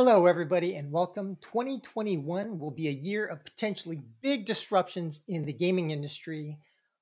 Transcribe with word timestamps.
Hello, 0.00 0.26
everybody, 0.26 0.76
and 0.76 0.92
welcome. 0.92 1.36
2021 1.40 2.56
will 2.56 2.70
be 2.70 2.86
a 2.86 2.92
year 2.92 3.26
of 3.26 3.44
potentially 3.44 4.00
big 4.22 4.46
disruptions 4.46 5.22
in 5.26 5.44
the 5.44 5.52
gaming 5.52 5.90
industry. 5.90 6.56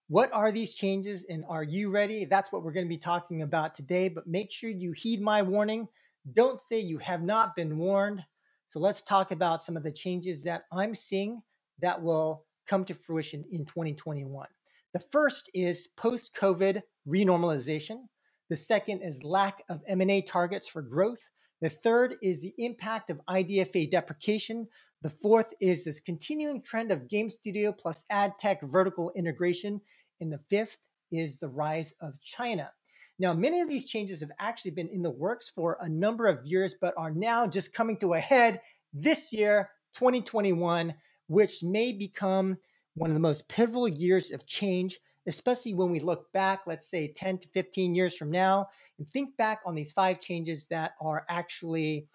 What 0.08 0.32
are 0.32 0.50
these 0.50 0.72
changes, 0.72 1.26
and 1.28 1.44
are 1.46 1.62
you 1.62 1.90
ready? 1.90 2.24
That's 2.24 2.50
what 2.50 2.62
we're 2.62 2.72
going 2.72 2.86
to 2.86 2.88
be 2.88 2.96
talking 2.96 3.42
about 3.42 3.74
today. 3.74 4.08
But 4.08 4.26
make 4.26 4.50
sure 4.50 4.70
you 4.70 4.92
heed 4.92 5.20
my 5.20 5.42
warning. 5.42 5.88
Don't 6.32 6.62
say 6.62 6.80
you 6.80 6.96
have 6.96 7.22
not 7.22 7.54
been 7.54 7.76
warned. 7.76 8.24
So, 8.66 8.80
let's 8.80 9.02
talk 9.02 9.30
about 9.30 9.62
some 9.62 9.76
of 9.76 9.82
the 9.82 9.92
changes 9.92 10.42
that 10.44 10.62
I'm 10.72 10.94
seeing 10.94 11.42
that 11.80 12.02
will 12.02 12.46
come 12.66 12.86
to 12.86 12.94
fruition 12.94 13.44
in 13.52 13.66
2021. 13.66 14.48
The 14.94 15.00
first 15.12 15.50
is 15.52 15.88
post-COVID 15.98 16.80
renormalization. 17.06 18.06
The 18.48 18.56
second 18.56 19.02
is 19.02 19.22
lack 19.22 19.64
of 19.68 19.82
M&A 19.86 20.22
targets 20.22 20.66
for 20.66 20.80
growth. 20.80 21.28
The 21.62 21.70
third 21.70 22.16
is 22.22 22.42
the 22.42 22.54
impact 22.58 23.10
of 23.10 23.20
IDFA 23.28 23.90
deprecation. 23.90 24.68
The 25.02 25.08
fourth 25.08 25.54
is 25.60 25.84
this 25.84 26.00
continuing 26.00 26.62
trend 26.62 26.92
of 26.92 27.08
game 27.08 27.30
studio 27.30 27.72
plus 27.72 28.04
ad 28.10 28.34
tech 28.38 28.60
vertical 28.62 29.12
integration. 29.16 29.80
And 30.20 30.32
the 30.32 30.40
fifth 30.50 30.76
is 31.10 31.38
the 31.38 31.48
rise 31.48 31.94
of 32.00 32.20
China. 32.20 32.70
Now, 33.18 33.32
many 33.32 33.60
of 33.60 33.68
these 33.68 33.86
changes 33.86 34.20
have 34.20 34.32
actually 34.38 34.72
been 34.72 34.88
in 34.88 35.02
the 35.02 35.10
works 35.10 35.48
for 35.48 35.78
a 35.80 35.88
number 35.88 36.26
of 36.26 36.44
years, 36.44 36.74
but 36.78 36.92
are 36.98 37.10
now 37.10 37.46
just 37.46 37.72
coming 37.72 37.96
to 37.98 38.12
a 38.12 38.20
head 38.20 38.60
this 38.92 39.32
year, 39.32 39.70
2021, 39.94 40.94
which 41.28 41.62
may 41.62 41.92
become 41.92 42.58
one 42.94 43.08
of 43.08 43.14
the 43.14 43.20
most 43.20 43.48
pivotal 43.48 43.88
years 43.88 44.30
of 44.30 44.46
change 44.46 44.98
especially 45.26 45.74
when 45.74 45.90
we 45.90 46.00
look 46.00 46.32
back, 46.32 46.62
let's 46.66 46.88
say 46.88 47.08
10 47.08 47.38
to 47.38 47.48
15 47.48 47.94
years 47.94 48.16
from 48.16 48.30
now, 48.30 48.68
and 48.98 49.08
think 49.08 49.36
back 49.36 49.60
on 49.66 49.74
these 49.74 49.92
five 49.92 50.20
changes 50.20 50.66
that 50.68 50.92
are 51.00 51.24
actually 51.28 52.08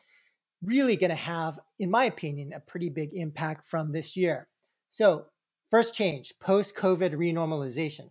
really 0.64 0.96
going 0.96 1.10
to 1.10 1.16
have, 1.16 1.60
in 1.80 1.90
my 1.90 2.06
opinion, 2.06 2.54
a 2.54 2.60
pretty 2.60 2.90
big 2.90 3.14
impact 3.14 3.68
from 3.68 3.92
this 3.92 4.16
year. 4.16 4.48
So, 4.90 5.26
first 5.70 5.94
change 5.94 6.34
post 6.40 6.76
COVID 6.76 7.14
renormalization. 7.14 8.10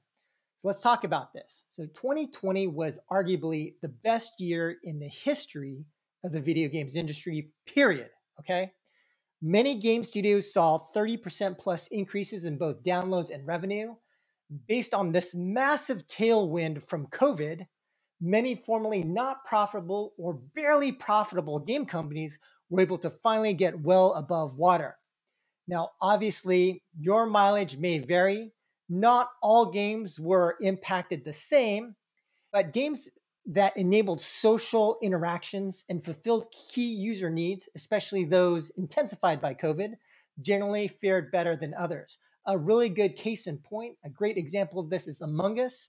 So, 0.56 0.69
let's 0.69 0.80
talk 0.80 1.05
about 1.05 1.32
this. 1.32 1.64
So, 1.70 1.86
2020 1.86 2.66
was 2.66 2.98
arguably 3.10 3.75
the 3.82 3.88
best 3.88 4.41
year 4.41 4.77
in 4.84 4.98
the 4.98 5.08
history 5.08 5.84
of 6.25 6.32
the 6.32 6.41
video 6.41 6.69
games 6.69 6.97
industry, 6.97 7.50
period. 7.66 8.10
Okay. 8.41 8.72
Many 9.42 9.80
game 9.80 10.05
studios 10.05 10.53
saw 10.53 10.86
30% 10.94 11.58
plus 11.58 11.86
increases 11.88 12.44
in 12.44 12.58
both 12.58 12.82
downloads 12.82 13.30
and 13.30 13.47
revenue 13.47 13.94
based 14.67 14.95
on 14.95 15.12
this 15.12 15.34
massive 15.34 16.06
tailwind 16.06 16.83
from 16.83 17.06
COVID, 17.06 17.67
many 18.20 18.55
formerly 18.55 19.03
not 19.03 19.45
profitable 19.45 20.12
or 20.19 20.34
barely 20.34 20.93
profitable 20.93 21.59
game 21.59 21.87
companies 21.87 22.39
were 22.69 22.81
able 22.81 22.98
to 22.98 23.11
finally 23.11 23.55
get 23.55 23.81
well 23.81 24.12
above 24.15 24.56
water. 24.56 24.97
Now, 25.67 25.91
obviously, 26.01 26.83
your 26.98 27.27
mileage 27.27 27.77
may 27.77 27.98
vary. 27.98 28.53
Not 28.89 29.31
all 29.41 29.71
games 29.71 30.19
were 30.19 30.56
impacted 30.61 31.25
the 31.25 31.33
same, 31.33 31.95
but 32.53 32.73
games 32.73 33.09
that 33.47 33.77
enabled 33.77 34.21
social 34.21 34.98
interactions 35.01 35.84
and 35.89 36.05
fulfilled 36.05 36.47
key 36.73 36.93
user 36.93 37.31
needs, 37.31 37.69
especially 37.75 38.25
those 38.25 38.71
intensified 38.71 39.41
by 39.41 39.55
COVID, 39.55 39.95
generally 40.41 40.89
fared 40.89 41.31
better 41.31 41.56
than 41.56 41.75
others 41.75 42.19
a 42.51 42.59
really 42.59 42.89
good 42.89 43.17
case 43.17 43.47
in 43.47 43.59
point. 43.59 43.97
A 44.05 44.11
great 44.11 44.37
example 44.37 44.81
of 44.81 44.91
this 44.91 45.06
is 45.06 45.20
Among 45.20 45.61
Us. 45.61 45.89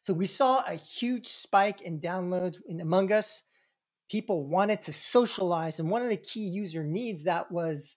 So 0.00 0.14
we 0.14 0.26
saw 0.26 0.64
a 0.66 0.74
huge 0.74 1.28
spike 1.28 1.82
in 1.82 2.00
downloads 2.00 2.56
in 2.66 2.80
Among 2.80 3.12
Us. 3.12 3.42
People 4.10 4.46
wanted 4.46 4.82
to 4.82 4.92
socialize, 4.92 5.78
and 5.78 5.90
one 5.90 6.02
of 6.02 6.08
the 6.08 6.16
key 6.16 6.44
user 6.44 6.84
needs 6.84 7.24
that 7.24 7.50
was 7.50 7.96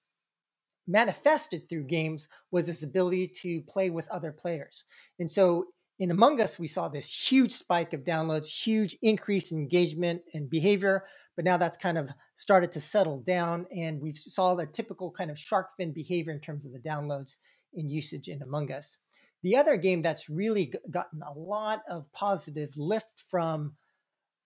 manifested 0.87 1.67
through 1.67 1.83
games 1.83 2.29
was 2.51 2.67
this 2.67 2.83
ability 2.83 3.27
to 3.27 3.61
play 3.63 3.89
with 3.89 4.07
other 4.09 4.31
players. 4.31 4.85
And 5.19 5.29
so 5.29 5.67
in 5.99 6.11
Among 6.11 6.39
Us, 6.39 6.59
we 6.59 6.67
saw 6.67 6.87
this 6.87 7.31
huge 7.31 7.51
spike 7.51 7.93
of 7.93 8.03
downloads, 8.03 8.47
huge 8.47 8.97
increase 9.01 9.51
in 9.51 9.57
engagement 9.57 10.21
and 10.33 10.49
behavior. 10.49 11.05
But 11.35 11.45
now 11.45 11.57
that's 11.57 11.77
kind 11.77 11.97
of 11.97 12.09
started 12.35 12.71
to 12.73 12.81
settle 12.81 13.19
down, 13.19 13.67
and 13.75 14.01
we 14.01 14.13
saw 14.13 14.55
the 14.55 14.65
typical 14.65 15.11
kind 15.11 15.29
of 15.29 15.37
shark 15.37 15.69
fin 15.77 15.93
behavior 15.93 16.33
in 16.33 16.39
terms 16.39 16.65
of 16.65 16.73
the 16.73 16.79
downloads 16.79 17.37
in 17.73 17.89
usage 17.89 18.27
in 18.27 18.41
Among 18.41 18.71
Us. 18.71 18.97
The 19.43 19.55
other 19.55 19.77
game 19.77 20.01
that's 20.01 20.29
really 20.29 20.73
gotten 20.89 21.21
a 21.21 21.37
lot 21.37 21.83
of 21.89 22.11
positive 22.11 22.75
lift 22.77 23.23
from 23.29 23.75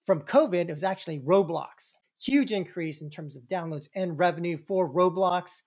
from 0.05 0.21
COVID 0.21 0.69
was 0.69 0.83
actually 0.83 1.19
Roblox. 1.19 1.93
Huge 2.19 2.51
increase 2.51 3.01
in 3.01 3.09
terms 3.09 3.35
of 3.35 3.43
downloads 3.43 3.87
and 3.95 4.17
revenue 4.17 4.57
for 4.57 4.91
Roblox. 4.91 5.61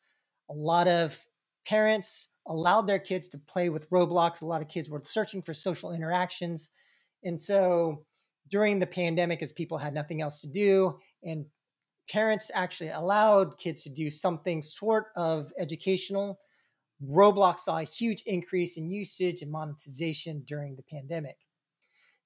A 0.51 0.55
lot 0.55 0.89
of 0.89 1.25
parents 1.67 2.29
allowed 2.47 2.87
their 2.87 2.99
kids 2.99 3.29
to 3.29 3.39
play 3.39 3.69
with 3.71 3.89
Roblox. 3.91 4.43
A 4.43 4.47
lot 4.47 4.61
of 4.61 4.69
kids 4.69 4.91
were 4.91 5.01
searching 5.05 5.41
for 5.41 5.55
social 5.55 5.93
interactions. 5.93 6.71
And 7.23 7.41
so 7.41 8.05
during 8.51 8.79
the 8.79 8.87
pandemic, 8.87 9.43
as 9.43 9.53
people 9.53 9.79
had 9.79 9.95
nothing 9.95 10.21
else 10.21 10.41
to 10.41 10.47
do, 10.47 10.99
and 11.23 11.47
parents 12.11 12.51
actually 12.55 12.91
allowed 12.91 13.57
kids 13.59 13.83
to 13.85 13.89
do 13.89 14.11
something 14.11 14.61
sort 14.61 15.07
of 15.17 15.53
educational, 15.59 16.39
Roblox 17.11 17.61
saw 17.61 17.79
a 17.79 17.85
huge 17.85 18.23
increase 18.27 18.77
in 18.77 18.91
usage 18.91 19.43
and 19.43 19.51
monetization 19.51 20.43
during 20.47 20.77
the 20.77 20.83
pandemic. 20.83 21.37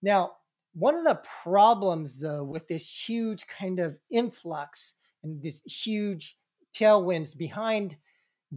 Now, 0.02 0.32
one 0.74 0.94
of 0.94 1.04
the 1.04 1.20
problems, 1.42 2.20
though, 2.20 2.44
with 2.44 2.68
this 2.68 3.08
huge 3.08 3.46
kind 3.46 3.80
of 3.80 3.98
influx 4.10 4.94
and 5.22 5.42
this 5.42 5.60
huge 5.64 6.36
tailwinds 6.74 7.36
behind 7.36 7.96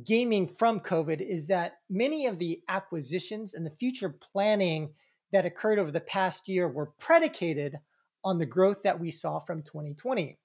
gaming 0.05 0.47
from 0.47 0.79
COVID 0.79 1.21
is 1.21 1.47
that 1.47 1.79
many 1.89 2.27
of 2.27 2.39
the 2.39 2.61
acquisitions 2.67 3.53
and 3.53 3.65
the 3.65 3.71
future 3.71 4.09
planning 4.09 4.93
that 5.31 5.45
occurred 5.45 5.79
over 5.79 5.91
the 5.91 5.99
past 6.01 6.47
year 6.47 6.67
were 6.67 6.93
predicated 6.99 7.77
on 8.23 8.37
the 8.37 8.45
growth 8.45 8.83
that 8.83 8.99
we 8.99 9.11
saw 9.11 9.39
from 9.39 9.63
2020. 9.63 10.37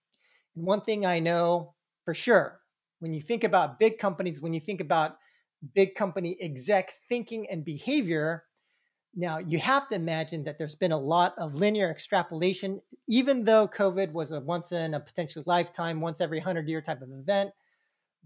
And 0.56 0.66
one 0.66 0.80
thing 0.80 1.04
I 1.04 1.20
know 1.20 1.74
for 2.04 2.14
sure 2.14 2.60
when 3.00 3.12
you 3.12 3.20
think 3.20 3.44
about 3.44 3.78
big 3.78 3.98
companies, 3.98 4.40
when 4.40 4.54
you 4.54 4.60
think 4.60 4.80
about 4.80 5.18
big 5.74 5.94
company 5.94 6.36
exec 6.40 6.92
thinking 7.08 7.48
and 7.50 7.64
behavior. 7.64 8.44
Now, 9.14 9.38
you 9.38 9.58
have 9.58 9.88
to 9.88 9.94
imagine 9.94 10.44
that 10.44 10.58
there's 10.58 10.74
been 10.74 10.92
a 10.92 10.98
lot 10.98 11.34
of 11.38 11.54
linear 11.54 11.90
extrapolation, 11.90 12.80
even 13.08 13.44
though 13.44 13.66
COVID 13.66 14.12
was 14.12 14.30
a 14.30 14.40
once 14.40 14.72
in 14.72 14.94
a 14.94 15.00
potentially 15.00 15.44
lifetime, 15.46 16.00
once 16.00 16.20
every 16.20 16.38
100 16.38 16.68
year 16.68 16.82
type 16.82 17.00
of 17.00 17.10
event. 17.10 17.50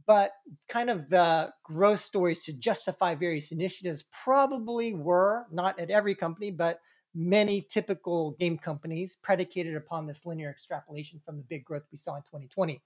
But 0.07 0.33
kind 0.69 0.91
of 0.91 1.09
the 1.09 1.53
growth 1.63 2.01
stories 2.01 2.41
to 2.45 2.53
justify 2.53 3.15
various 3.15 3.53
initiatives 3.53 4.05
probably 4.25 4.93
were, 4.93 5.47
not 5.53 5.79
at 5.79 5.91
every 5.91 6.15
company, 6.15 6.51
but 6.51 6.81
many 7.15 7.67
typical 7.71 8.33
game 8.33 8.59
companies 8.59 9.17
predicated 9.17 9.77
upon 9.77 10.07
this 10.07 10.25
linear 10.27 10.51
extrapolation 10.51 11.21
from 11.25 11.37
the 11.37 11.43
big 11.45 11.65
growth 11.65 11.83
we 11.91 11.99
saw 11.99 12.17
in 12.17 12.23
2020. 12.23 12.81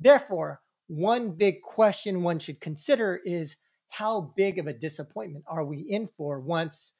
Therefore, 0.00 0.60
one 0.88 1.30
big 1.30 1.62
question 1.62 2.22
one 2.22 2.38
should 2.38 2.60
consider 2.60 3.20
is 3.24 3.56
how 3.88 4.32
big 4.36 4.58
of 4.58 4.66
a 4.66 4.72
disappointment 4.72 5.44
are 5.46 5.64
we 5.64 5.78
in 5.78 6.08
for 6.16 6.40
once 6.40 6.92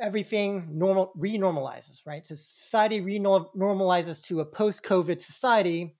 everything 0.00 0.68
normal 0.72 1.12
renormalizes, 1.16 2.06
right? 2.06 2.26
So 2.26 2.34
society 2.34 3.00
renormalizes 3.00 4.22
to 4.24 4.40
a 4.40 4.44
post-COVID 4.44 5.20
society. 5.20 5.94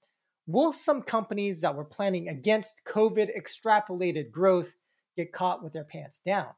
Will 0.46 0.72
some 0.72 1.02
companies 1.02 1.60
that 1.60 1.74
were 1.74 1.84
planning 1.84 2.28
against 2.28 2.82
COVID 2.86 3.30
extrapolated 3.38 4.30
growth 4.30 4.74
get 5.16 5.32
caught 5.32 5.62
with 5.62 5.72
their 5.72 5.84
pants 5.84 6.20
down? 6.24 6.48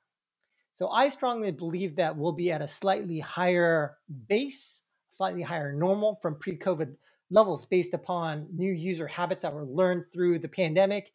So 0.72 0.88
I 0.88 1.08
strongly 1.08 1.52
believe 1.52 1.96
that 1.96 2.16
we'll 2.16 2.32
be 2.32 2.52
at 2.52 2.62
a 2.62 2.68
slightly 2.68 3.20
higher 3.20 3.96
base, 4.28 4.82
slightly 5.08 5.42
higher 5.42 5.72
normal 5.72 6.18
from 6.20 6.38
pre-COVID 6.38 6.94
levels 7.30 7.64
based 7.64 7.94
upon 7.94 8.46
new 8.54 8.72
user 8.72 9.06
habits 9.06 9.42
that 9.42 9.54
were 9.54 9.64
learned 9.64 10.04
through 10.12 10.38
the 10.38 10.48
pandemic 10.48 11.12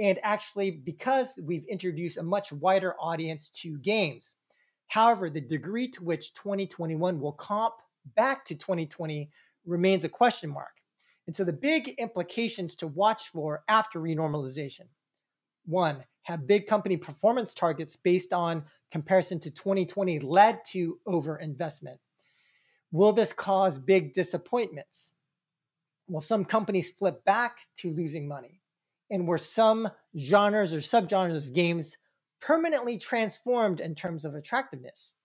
and 0.00 0.18
actually 0.22 0.70
because 0.70 1.38
we've 1.44 1.66
introduced 1.66 2.16
a 2.16 2.22
much 2.22 2.52
wider 2.52 2.94
audience 2.98 3.50
to 3.50 3.78
games. 3.78 4.36
However, 4.88 5.28
the 5.28 5.42
degree 5.42 5.88
to 5.88 6.02
which 6.02 6.32
2021 6.34 7.20
will 7.20 7.32
comp 7.32 7.74
back 8.16 8.44
to 8.46 8.54
2020 8.54 9.30
remains 9.66 10.04
a 10.04 10.08
question 10.08 10.50
mark. 10.50 10.72
And 11.26 11.36
so 11.36 11.44
the 11.44 11.52
big 11.52 11.90
implications 11.98 12.74
to 12.76 12.86
watch 12.86 13.28
for 13.28 13.62
after 13.68 14.00
renormalization. 14.00 14.88
One, 15.66 16.02
have 16.22 16.46
big 16.46 16.66
company 16.66 16.96
performance 16.96 17.54
targets 17.54 17.94
based 17.94 18.32
on 18.32 18.64
comparison 18.90 19.38
to 19.40 19.50
2020 19.50 20.18
led 20.20 20.64
to 20.68 20.98
overinvestment? 21.06 21.98
Will 22.90 23.12
this 23.12 23.32
cause 23.32 23.78
big 23.78 24.14
disappointments? 24.14 25.14
Will 26.08 26.20
some 26.20 26.44
companies 26.44 26.90
flip 26.90 27.24
back 27.24 27.60
to 27.76 27.92
losing 27.92 28.26
money? 28.26 28.59
And 29.10 29.26
were 29.26 29.38
some 29.38 29.88
genres 30.18 30.72
or 30.72 30.78
subgenres 30.78 31.46
of 31.46 31.52
games 31.52 31.96
permanently 32.40 32.96
transformed 32.98 33.80
in 33.80 33.94
terms 33.94 34.24
of 34.24 34.34
attractiveness. 34.34 35.16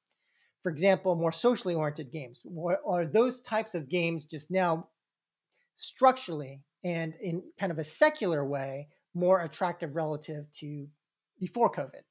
For 0.61 0.71
example, 0.71 1.15
more 1.15 1.31
socially 1.31 1.75
oriented 1.75 2.11
games, 2.11 2.43
are 2.85 3.05
those 3.05 3.39
types 3.39 3.75
of 3.75 3.87
games 3.87 4.25
just 4.25 4.49
now 4.49 4.87
structurally 5.75 6.61
and 6.83 7.13
in 7.21 7.43
kind 7.59 7.71
of 7.71 7.79
a 7.79 7.83
secular 7.83 8.45
way, 8.45 8.87
more 9.13 9.41
attractive 9.41 9.95
relative 9.95 10.51
to 10.53 10.87
before 11.39 11.71
COVID. 11.71 12.01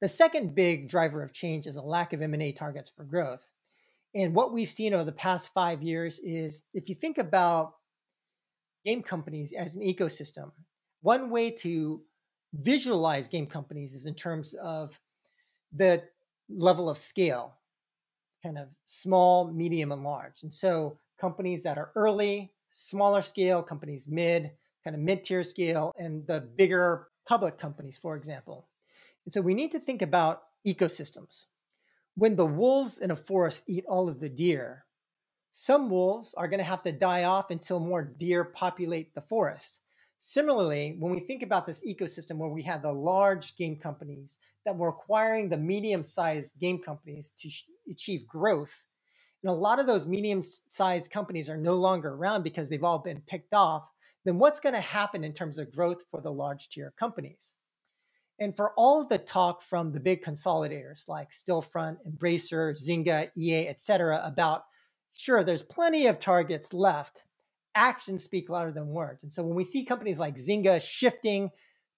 The 0.00 0.08
second 0.08 0.54
big 0.54 0.88
driver 0.88 1.22
of 1.22 1.32
change 1.32 1.66
is 1.66 1.76
a 1.76 1.82
lack 1.82 2.12
of 2.12 2.22
M&A 2.22 2.52
targets 2.52 2.90
for 2.90 3.04
growth. 3.04 3.48
And 4.14 4.34
what 4.34 4.52
we've 4.52 4.68
seen 4.68 4.94
over 4.94 5.04
the 5.04 5.12
past 5.12 5.52
five 5.52 5.82
years 5.82 6.18
is 6.20 6.62
if 6.74 6.88
you 6.88 6.94
think 6.94 7.18
about 7.18 7.74
game 8.84 9.02
companies 9.02 9.52
as 9.52 9.74
an 9.74 9.82
ecosystem, 9.82 10.50
one 11.02 11.30
way 11.30 11.50
to 11.50 12.02
visualize 12.52 13.28
game 13.28 13.46
companies 13.46 13.94
is 13.94 14.06
in 14.06 14.14
terms 14.14 14.54
of 14.54 14.98
the 15.72 16.02
level 16.48 16.90
of 16.90 16.98
scale, 16.98 17.54
kind 18.42 18.58
of 18.58 18.68
small, 18.86 19.52
medium, 19.52 19.92
and 19.92 20.02
large. 20.02 20.42
And 20.42 20.52
so 20.52 20.98
companies 21.20 21.62
that 21.62 21.78
are 21.78 21.92
early, 21.94 22.52
smaller 22.70 23.22
scale, 23.22 23.62
companies 23.62 24.08
mid, 24.08 24.50
kind 24.84 24.96
of 24.96 25.02
mid 25.02 25.24
tier 25.24 25.44
scale, 25.44 25.92
and 25.98 26.26
the 26.26 26.40
bigger 26.40 27.08
public 27.28 27.58
companies, 27.58 27.98
for 27.98 28.16
example. 28.16 28.68
And 29.24 29.32
so 29.32 29.40
we 29.40 29.54
need 29.54 29.70
to 29.72 29.78
think 29.78 30.02
about 30.02 30.42
ecosystems. 30.66 31.46
When 32.16 32.36
the 32.36 32.46
wolves 32.46 32.98
in 32.98 33.10
a 33.10 33.16
forest 33.16 33.64
eat 33.68 33.84
all 33.86 34.08
of 34.08 34.20
the 34.20 34.28
deer, 34.28 34.84
some 35.52 35.90
wolves 35.90 36.34
are 36.36 36.48
going 36.48 36.58
to 36.58 36.64
have 36.64 36.82
to 36.84 36.92
die 36.92 37.24
off 37.24 37.50
until 37.50 37.80
more 37.80 38.02
deer 38.02 38.44
populate 38.44 39.14
the 39.14 39.22
forest. 39.22 39.80
Similarly, 40.18 40.96
when 40.98 41.12
we 41.12 41.20
think 41.20 41.42
about 41.42 41.66
this 41.66 41.82
ecosystem 41.86 42.36
where 42.36 42.50
we 42.50 42.62
have 42.62 42.82
the 42.82 42.92
large 42.92 43.56
game 43.56 43.76
companies 43.76 44.38
that 44.64 44.76
were 44.76 44.88
acquiring 44.88 45.48
the 45.48 45.56
medium 45.56 46.04
sized 46.04 46.60
game 46.60 46.78
companies 46.78 47.32
to 47.38 47.48
sh- 47.48 47.64
achieve 47.90 48.28
growth, 48.28 48.84
and 49.42 49.50
a 49.50 49.54
lot 49.54 49.78
of 49.78 49.86
those 49.86 50.06
medium 50.06 50.42
sized 50.42 51.10
companies 51.10 51.48
are 51.48 51.56
no 51.56 51.74
longer 51.74 52.10
around 52.10 52.42
because 52.42 52.68
they've 52.68 52.84
all 52.84 52.98
been 52.98 53.22
picked 53.26 53.54
off, 53.54 53.88
then 54.24 54.38
what's 54.38 54.60
going 54.60 54.74
to 54.74 54.80
happen 54.80 55.24
in 55.24 55.32
terms 55.32 55.58
of 55.58 55.72
growth 55.72 56.04
for 56.10 56.20
the 56.20 56.30
large 56.30 56.68
tier 56.68 56.92
companies? 56.98 57.54
And 58.38 58.54
for 58.54 58.72
all 58.76 59.00
of 59.00 59.08
the 59.08 59.18
talk 59.18 59.62
from 59.62 59.92
the 59.92 60.00
big 60.00 60.22
consolidators 60.22 61.08
like 61.08 61.30
Stillfront, 61.30 61.96
Embracer, 62.06 62.74
Zynga, 62.74 63.30
EA, 63.36 63.68
et 63.68 63.80
cetera, 63.80 64.20
about 64.24 64.64
sure, 65.20 65.44
there's 65.44 65.62
plenty 65.62 66.06
of 66.06 66.18
targets 66.18 66.72
left, 66.72 67.24
actions 67.74 68.24
speak 68.24 68.48
louder 68.48 68.72
than 68.72 68.88
words. 68.88 69.22
And 69.22 69.32
so 69.32 69.42
when 69.42 69.54
we 69.54 69.64
see 69.64 69.84
companies 69.84 70.18
like 70.18 70.36
Zynga 70.36 70.80
shifting 70.80 71.50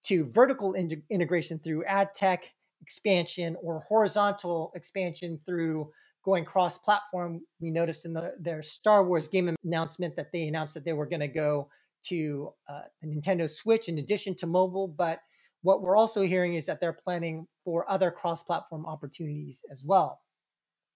to 0.05 0.25
vertical 0.25 0.75
in- 0.75 1.03
integration 1.09 1.59
through 1.59 1.85
ad 1.85 2.15
tech 2.15 2.53
expansion 2.81 3.57
or 3.63 3.79
horizontal 3.79 4.73
expansion 4.75 5.39
through 5.47 5.91
going 6.25 6.45
cross 6.45 6.79
platform, 6.79 7.41
we 7.61 7.71
noticed 7.71 8.05
in 8.05 8.13
the, 8.13 8.35
their 8.41 8.61
Star 8.61 9.05
Wars 9.05 9.29
game 9.29 9.55
announcement 9.65 10.17
that 10.17 10.33
they 10.33 10.49
announced 10.49 10.75
that 10.75 10.85
they 10.85 10.93
were 10.93 11.07
going 11.07 11.21
to 11.21 11.29
go 11.29 11.69
to 12.07 12.53
uh, 12.69 12.83
the 13.01 13.07
Nintendo 13.07 13.49
Switch 13.49 13.89
in 13.89 13.99
addition 13.99 14.35
to 14.35 14.47
mobile. 14.47 14.89
But 14.89 15.21
what 15.63 15.81
we're 15.81 15.97
also 15.97 16.23
hearing 16.23 16.55
is 16.55 16.67
that 16.67 16.81
they're 16.81 16.93
planning 16.93 17.47
for 17.65 17.89
other 17.89 18.11
cross 18.11 18.43
platform 18.43 18.85
opportunities 18.85 19.63
as 19.71 19.85
well. 19.85 20.21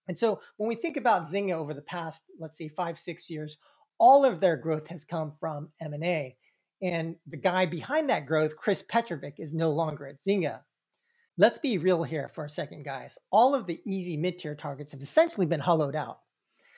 And 0.09 0.17
so 0.17 0.41
when 0.57 0.69
we 0.69 0.75
think 0.75 0.97
about 0.97 1.25
Zynga 1.25 1.53
over 1.53 1.75
the 1.75 1.83
past, 1.83 2.23
let's 2.39 2.57
say 2.59 2.69
five, 2.69 2.99
six 2.99 3.29
years, 3.29 3.59
all 3.99 4.25
of 4.25 4.41
their 4.41 4.57
growth 4.57 4.89
has 4.89 5.05
come 5.05 5.33
from 5.41 5.71
M&A. 5.81 6.37
And 6.83 7.17
the 7.27 7.37
guy 7.37 7.67
behind 7.67 8.11
that 8.11 8.27
growth, 8.27 8.57
Chris 8.57 8.83
Petrovic, 8.83 9.35
is 9.39 9.55
no 9.55 9.71
longer 9.71 10.07
at 10.07 10.21
Zynga. 10.21 10.61
Let's 11.39 11.59
be 11.59 11.79
real 11.79 12.03
here 12.03 12.29
for 12.29 12.45
a 12.45 12.51
second, 12.51 12.85
guys. 12.85 13.19
All 13.31 13.55
of 13.55 13.67
the 13.67 13.81
easy 13.87 14.17
mid-tier 14.17 14.55
targets 14.55 14.93
have 14.93 15.03
essentially 15.03 15.47
been 15.47 15.61
hollowed 15.61 15.97
out. 15.97 16.21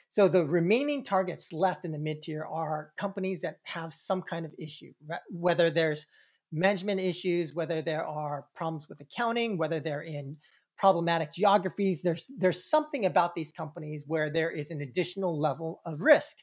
So 0.09 0.27
the 0.27 0.45
remaining 0.45 1.05
targets 1.05 1.53
left 1.53 1.85
in 1.85 1.93
the 1.93 1.99
mid-tier 1.99 2.45
are 2.45 2.93
companies 2.97 3.43
that 3.43 3.59
have 3.65 3.93
some 3.93 4.23
kind 4.23 4.47
of 4.47 4.55
issue, 4.59 4.93
whether 5.29 5.71
there's 5.71 6.07
management 6.51 7.01
issues, 7.01 7.55
whether 7.55 7.83
there 7.83 8.07
are 8.07 8.47
problems 8.55 8.89
with 8.89 9.01
accounting, 9.01 9.59
whether 9.59 9.81
they're 9.81 10.03
in 10.03 10.37
problematic 10.79 11.33
geographies. 11.33 12.03
There's 12.03 12.27
there's 12.39 12.65
something 12.65 13.05
about 13.05 13.35
these 13.35 13.53
companies 13.53 14.05
where 14.07 14.31
there 14.31 14.51
is 14.51 14.71
an 14.71 14.81
additional 14.81 15.39
level 15.39 15.81
of 15.85 16.01
risk. 16.01 16.37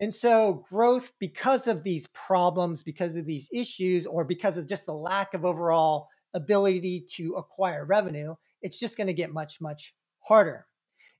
And 0.00 0.12
so 0.12 0.64
growth 0.68 1.12
because 1.20 1.66
of 1.66 1.84
these 1.84 2.06
problems, 2.08 2.82
because 2.82 3.16
of 3.16 3.26
these 3.26 3.48
issues 3.52 4.06
or 4.06 4.24
because 4.24 4.56
of 4.56 4.68
just 4.68 4.86
the 4.86 4.94
lack 4.94 5.34
of 5.34 5.44
overall 5.44 6.08
ability 6.34 7.06
to 7.16 7.34
acquire 7.34 7.84
revenue, 7.84 8.34
it's 8.60 8.78
just 8.78 8.96
going 8.96 9.06
to 9.06 9.12
get 9.12 9.32
much 9.32 9.60
much 9.60 9.94
harder. 10.20 10.66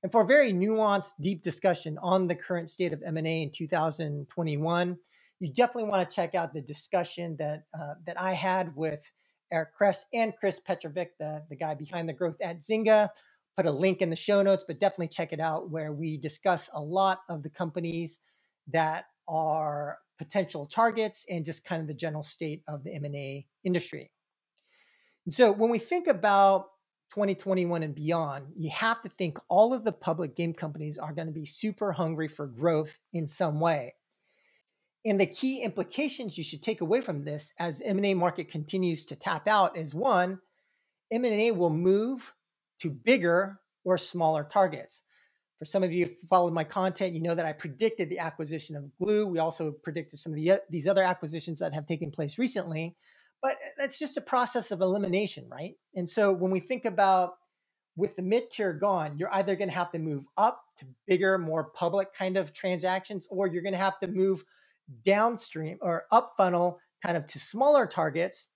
And 0.03 0.11
for 0.11 0.21
a 0.21 0.25
very 0.25 0.53
nuanced, 0.53 1.13
deep 1.19 1.41
discussion 1.41 1.97
on 2.01 2.27
the 2.27 2.35
current 2.35 2.69
state 2.69 2.93
of 2.93 3.01
M&A 3.03 3.41
in 3.41 3.51
2021, 3.51 4.97
you 5.39 5.53
definitely 5.53 5.89
want 5.89 6.07
to 6.07 6.15
check 6.15 6.35
out 6.35 6.53
the 6.53 6.61
discussion 6.61 7.35
that 7.39 7.63
uh, 7.77 7.95
that 8.05 8.19
I 8.19 8.33
had 8.33 8.75
with 8.75 9.11
Eric 9.51 9.73
Kress 9.73 10.05
and 10.13 10.33
Chris 10.39 10.59
Petrovic, 10.59 11.17
the, 11.19 11.43
the 11.49 11.55
guy 11.55 11.73
behind 11.73 12.09
the 12.09 12.13
growth 12.13 12.37
at 12.41 12.61
Zynga. 12.61 13.09
Put 13.57 13.65
a 13.65 13.71
link 13.71 14.01
in 14.01 14.09
the 14.09 14.15
show 14.15 14.41
notes, 14.41 14.65
but 14.67 14.79
definitely 14.79 15.07
check 15.07 15.31
it 15.31 15.39
out 15.39 15.69
where 15.69 15.93
we 15.93 16.17
discuss 16.17 16.69
a 16.73 16.81
lot 16.81 17.21
of 17.29 17.41
the 17.41 17.49
companies 17.49 18.19
that 18.67 19.05
are 19.27 19.99
potential 20.17 20.65
targets 20.65 21.25
and 21.29 21.45
just 21.45 21.63
kind 21.63 21.81
of 21.81 21.87
the 21.87 21.93
general 21.93 22.23
state 22.23 22.63
of 22.67 22.83
the 22.83 22.93
M&A 22.95 23.45
industry. 23.63 24.11
And 25.25 25.33
so 25.33 25.51
when 25.51 25.69
we 25.69 25.79
think 25.79 26.07
about 26.07 26.67
2021 27.11 27.83
and 27.83 27.95
beyond, 27.95 28.47
you 28.57 28.69
have 28.71 29.01
to 29.03 29.09
think 29.09 29.39
all 29.47 29.73
of 29.73 29.83
the 29.83 29.91
public 29.91 30.35
game 30.35 30.53
companies 30.53 30.97
are 30.97 31.13
going 31.13 31.27
to 31.27 31.33
be 31.33 31.45
super 31.45 31.91
hungry 31.91 32.27
for 32.27 32.47
growth 32.47 32.99
in 33.13 33.27
some 33.27 33.59
way. 33.59 33.93
And 35.05 35.21
the 35.21 35.27
key 35.27 35.61
implications 35.61 36.37
you 36.37 36.43
should 36.43 36.63
take 36.63 36.81
away 36.81 36.99
from 36.99 37.23
this 37.23 37.53
as 37.59 37.81
M&A 37.81 38.15
market 38.15 38.49
continues 38.49 39.05
to 39.05 39.15
tap 39.15 39.47
out 39.47 39.77
is 39.77 39.93
one, 39.93 40.39
M&A 41.11 41.51
will 41.51 41.69
move 41.69 42.33
to 42.79 42.89
bigger 42.89 43.59
or 43.83 43.97
smaller 43.97 44.43
targets. 44.43 45.03
For 45.59 45.65
some 45.65 45.83
of 45.83 45.93
you 45.93 46.05
who 46.05 46.27
followed 46.27 46.53
my 46.53 46.63
content, 46.63 47.13
you 47.13 47.21
know 47.21 47.35
that 47.35 47.45
I 47.45 47.53
predicted 47.53 48.09
the 48.09 48.19
acquisition 48.19 48.75
of 48.75 48.91
Glu. 48.97 49.27
We 49.27 49.39
also 49.39 49.71
predicted 49.71 50.19
some 50.19 50.33
of 50.33 50.37
the, 50.37 50.59
these 50.69 50.87
other 50.87 51.03
acquisitions 51.03 51.59
that 51.59 51.73
have 51.73 51.85
taken 51.85 52.11
place 52.11 52.37
recently. 52.37 52.95
But 53.41 53.53
uh, 53.53 53.69
that's 53.77 53.99
just 53.99 54.17
a 54.17 54.21
process 54.21 54.71
of 54.71 54.81
elimination, 54.81 55.47
right? 55.49 55.75
And 55.95 56.09
so 56.09 56.33
when 56.33 56.51
we 56.51 56.59
think 56.59 56.83
about 56.83 57.35
with 57.95 58.15
the 58.15 58.21
mid 58.21 58.51
tier 58.51 58.73
gone, 58.73 59.17
you're 59.17 59.33
either 59.33 59.55
going 59.55 59.69
to 59.69 59.75
have 59.75 59.91
to 59.91 59.99
move 59.99 60.25
up 60.35 60.61
to 60.77 60.85
bigger, 61.07 61.37
more 61.37 61.63
public 61.63 62.13
kind 62.13 62.37
of 62.37 62.51
transactions, 62.51 63.27
or 63.29 63.47
you're 63.47 63.61
going 63.61 63.73
to 63.73 63.79
have 63.79 63.99
to 63.99 64.07
move 64.07 64.43
downstream 65.03 65.77
or 65.81 66.05
up 66.11 66.33
funnel 66.37 66.79
kind 67.03 67.17
of 67.17 67.25
to 67.27 67.39
smaller 67.39 67.85
targets 67.85 68.47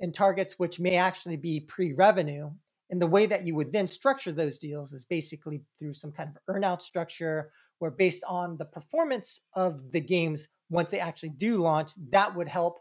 and 0.00 0.14
targets 0.14 0.58
which 0.58 0.80
may 0.80 0.96
actually 0.96 1.36
be 1.36 1.60
pre-revenue. 1.60 2.50
And 2.90 3.02
the 3.02 3.06
way 3.06 3.26
that 3.26 3.46
you 3.46 3.54
would 3.54 3.72
then 3.72 3.86
structure 3.86 4.32
those 4.32 4.58
deals 4.58 4.92
is 4.92 5.04
basically 5.04 5.62
through 5.78 5.94
some 5.94 6.12
kind 6.12 6.30
of 6.30 6.54
earnout 6.54 6.80
structure 6.80 7.50
where 7.78 7.90
based 7.90 8.24
on 8.26 8.56
the 8.56 8.64
performance 8.64 9.42
of 9.54 9.92
the 9.92 10.00
games 10.00 10.48
once 10.70 10.90
they 10.90 11.00
actually 11.00 11.30
do 11.30 11.58
launch, 11.58 11.92
that 12.10 12.34
would 12.34 12.48
help 12.48 12.80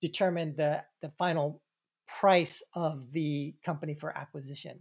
determine 0.00 0.54
the, 0.56 0.82
the 1.02 1.10
final 1.18 1.62
price 2.06 2.62
of 2.74 3.12
the 3.12 3.54
company 3.64 3.94
for 3.94 4.16
acquisition. 4.16 4.78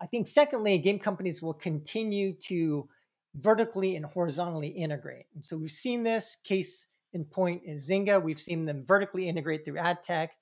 I 0.00 0.06
think 0.06 0.26
secondly, 0.26 0.76
game 0.78 0.98
companies 0.98 1.40
will 1.42 1.54
continue 1.54 2.34
to 2.44 2.88
vertically 3.34 3.96
and 3.96 4.06
horizontally 4.06 4.68
integrate. 4.68 5.26
And 5.34 5.44
so 5.44 5.56
we've 5.56 5.70
seen 5.70 6.02
this 6.02 6.36
case 6.44 6.86
in 7.12 7.24
point 7.24 7.62
in 7.64 7.78
Zynga. 7.78 8.22
We've 8.22 8.40
seen 8.40 8.64
them 8.64 8.84
vertically 8.86 9.28
integrate 9.28 9.64
through 9.64 9.78
ad 9.78 10.02
tech, 10.02 10.36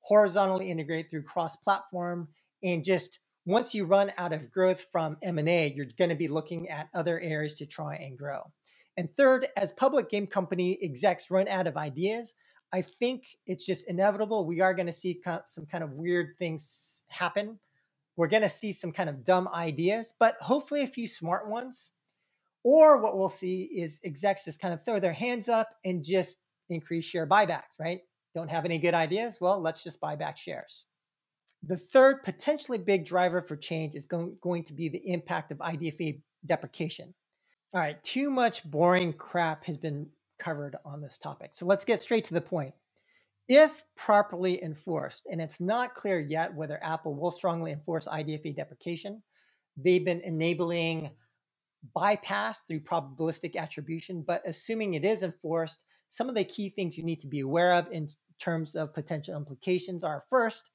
horizontally 0.00 0.70
integrate 0.70 1.10
through 1.10 1.22
cross-platform, 1.22 2.28
and 2.62 2.84
just 2.84 3.18
once 3.46 3.74
you 3.74 3.84
run 3.84 4.10
out 4.16 4.32
of 4.32 4.50
growth 4.50 4.86
from 4.90 5.18
M&A, 5.22 5.72
you're 5.74 5.86
going 5.98 6.08
to 6.08 6.16
be 6.16 6.28
looking 6.28 6.68
at 6.70 6.88
other 6.94 7.20
areas 7.20 7.54
to 7.54 7.66
try 7.66 7.96
and 7.96 8.16
grow. 8.18 8.40
And 8.96 9.14
third, 9.16 9.48
as 9.56 9.72
public 9.72 10.08
game 10.08 10.26
company 10.26 10.78
execs 10.80 11.30
run 11.30 11.48
out 11.48 11.66
of 11.66 11.76
ideas, 11.76 12.32
I 12.72 12.82
think 12.82 13.36
it's 13.46 13.66
just 13.66 13.88
inevitable. 13.88 14.46
We 14.46 14.60
are 14.60 14.72
going 14.72 14.86
to 14.86 14.92
see 14.92 15.20
some 15.46 15.66
kind 15.66 15.84
of 15.84 15.92
weird 15.92 16.36
things 16.38 17.02
happen. 17.08 17.58
We're 18.16 18.28
going 18.28 18.42
to 18.44 18.48
see 18.48 18.72
some 18.72 18.92
kind 18.92 19.10
of 19.10 19.24
dumb 19.24 19.48
ideas, 19.52 20.14
but 20.18 20.36
hopefully 20.40 20.82
a 20.82 20.86
few 20.86 21.06
smart 21.06 21.48
ones 21.48 21.92
or 22.64 22.98
what 22.98 23.16
we'll 23.16 23.28
see 23.28 23.64
is 23.64 24.00
execs 24.04 24.46
just 24.46 24.60
kind 24.60 24.74
of 24.74 24.84
throw 24.84 24.98
their 24.98 25.12
hands 25.12 25.48
up 25.48 25.68
and 25.84 26.02
just 26.02 26.36
increase 26.70 27.04
share 27.04 27.26
buybacks, 27.26 27.78
right? 27.78 28.00
Don't 28.34 28.50
have 28.50 28.64
any 28.64 28.78
good 28.78 28.94
ideas? 28.94 29.38
Well, 29.40 29.60
let's 29.60 29.84
just 29.84 30.00
buy 30.00 30.16
back 30.16 30.36
shares. 30.36 30.86
The 31.62 31.76
third 31.76 32.24
potentially 32.24 32.78
big 32.78 33.06
driver 33.06 33.40
for 33.40 33.56
change 33.56 33.94
is 33.94 34.06
going, 34.06 34.64
to 34.64 34.72
be 34.72 34.88
the 34.88 35.06
impact 35.08 35.52
of 35.52 35.58
IDFA 35.58 36.20
deprecation. 36.44 37.14
All 37.74 37.80
right, 37.80 38.02
too 38.02 38.30
much 38.30 38.68
boring 38.70 39.12
crap 39.12 39.64
has 39.64 39.76
been 39.76 40.08
covered 40.38 40.76
on 40.84 41.00
this 41.00 41.18
topic. 41.18 41.50
So 41.54 41.66
let's 41.66 41.84
get 41.84 42.02
straight 42.02 42.24
to 42.24 42.34
the 42.34 42.40
point. 42.40 42.74
If 43.48 43.82
properly 43.94 44.62
enforced, 44.62 45.26
and 45.30 45.40
it's 45.40 45.60
not 45.60 45.94
clear 45.94 46.18
yet 46.18 46.54
whether 46.54 46.82
Apple 46.82 47.14
will 47.14 47.30
strongly 47.30 47.72
enforce 47.72 48.06
IDFA 48.06 48.56
deprecation, 48.56 49.22
they've 49.76 50.04
been 50.04 50.20
enabling 50.20 51.10
bypassed 51.96 52.66
through 52.66 52.80
probabilistic 52.80 53.56
attribution, 53.56 54.22
but 54.22 54.42
assuming 54.46 54.94
it 54.94 55.04
is 55.04 55.22
enforced, 55.22 55.84
some 56.08 56.28
of 56.28 56.34
the 56.34 56.44
key 56.44 56.68
things 56.68 56.96
you 56.96 57.04
need 57.04 57.20
to 57.20 57.26
be 57.26 57.40
aware 57.40 57.74
of 57.74 57.90
in 57.90 58.08
terms 58.38 58.74
of 58.74 58.94
potential 58.94 59.36
implications 59.36 60.04
are 60.04 60.24
first, 60.30 60.70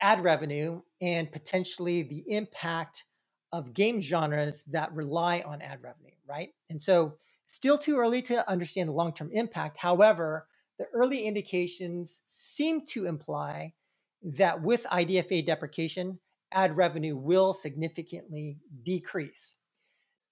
ad 0.00 0.22
revenue 0.22 0.80
and 1.00 1.30
potentially 1.30 2.02
the 2.02 2.24
impact 2.28 3.04
of 3.52 3.72
game 3.72 4.00
genres 4.00 4.64
that 4.64 4.92
rely 4.92 5.42
on 5.46 5.62
ad 5.62 5.78
revenue, 5.82 6.14
right? 6.26 6.50
And 6.70 6.82
so, 6.82 7.16
still 7.46 7.78
too 7.78 7.96
early 7.96 8.22
to 8.22 8.48
understand 8.50 8.88
the 8.88 8.92
long 8.92 9.12
term 9.12 9.30
impact. 9.32 9.78
However, 9.78 10.48
the 10.78 10.86
early 10.92 11.22
indications 11.22 12.22
seem 12.26 12.84
to 12.86 13.06
imply 13.06 13.74
that 14.22 14.60
with 14.60 14.84
IDFA 14.84 15.46
deprecation, 15.46 16.18
ad 16.52 16.76
revenue 16.76 17.16
will 17.16 17.52
significantly 17.52 18.58
decrease. 18.82 19.56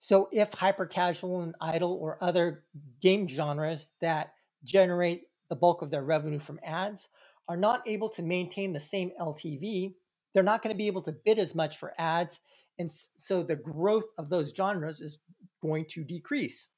So, 0.04 0.28
if 0.32 0.52
hyper 0.52 0.85
casual 0.85 1.42
and 1.42 1.54
idle 1.61 1.92
or 1.92 2.18
other 2.21 2.64
game 3.00 3.28
genres 3.28 3.92
that 4.00 4.35
generate 4.64 5.28
the 5.49 5.54
bulk 5.54 5.80
of 5.80 5.92
their 5.92 6.02
revenue 6.02 6.40
from 6.40 6.59
ads 6.64 7.09
are 7.49 7.56
not 7.56 7.87
able 7.87 8.09
to 8.09 8.23
maintain 8.23 8.73
the 8.73 8.80
same 8.80 9.12
LTV, 9.21 9.94
they're 10.35 10.42
not 10.42 10.61
going 10.61 10.75
to 10.75 10.76
be 10.76 10.88
able 10.88 11.02
to 11.02 11.12
bid 11.12 11.38
as 11.38 11.54
much 11.54 11.76
for 11.76 11.94
ads. 11.99 12.40
And 12.80 12.90
so 12.90 13.44
the 13.44 13.54
growth 13.54 14.06
of 14.18 14.28
those 14.28 14.52
genres 14.52 15.00
is 15.00 15.18
going 15.62 15.85
to 15.90 16.02
decrease. 16.02 16.71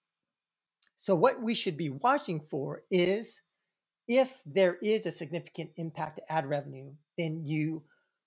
So, 0.99 1.15
what 1.15 1.41
we 1.41 1.55
should 1.55 1.79
be 1.79 1.89
watching 1.89 2.41
for 2.51 2.83
is 2.91 3.41
if 4.07 4.43
there 4.45 4.75
is 4.83 5.07
a 5.07 5.11
significant 5.11 5.71
impact 5.77 6.17
to 6.17 6.31
ad 6.31 6.45
revenue, 6.45 6.93
then 7.17 7.43
you 7.43 7.85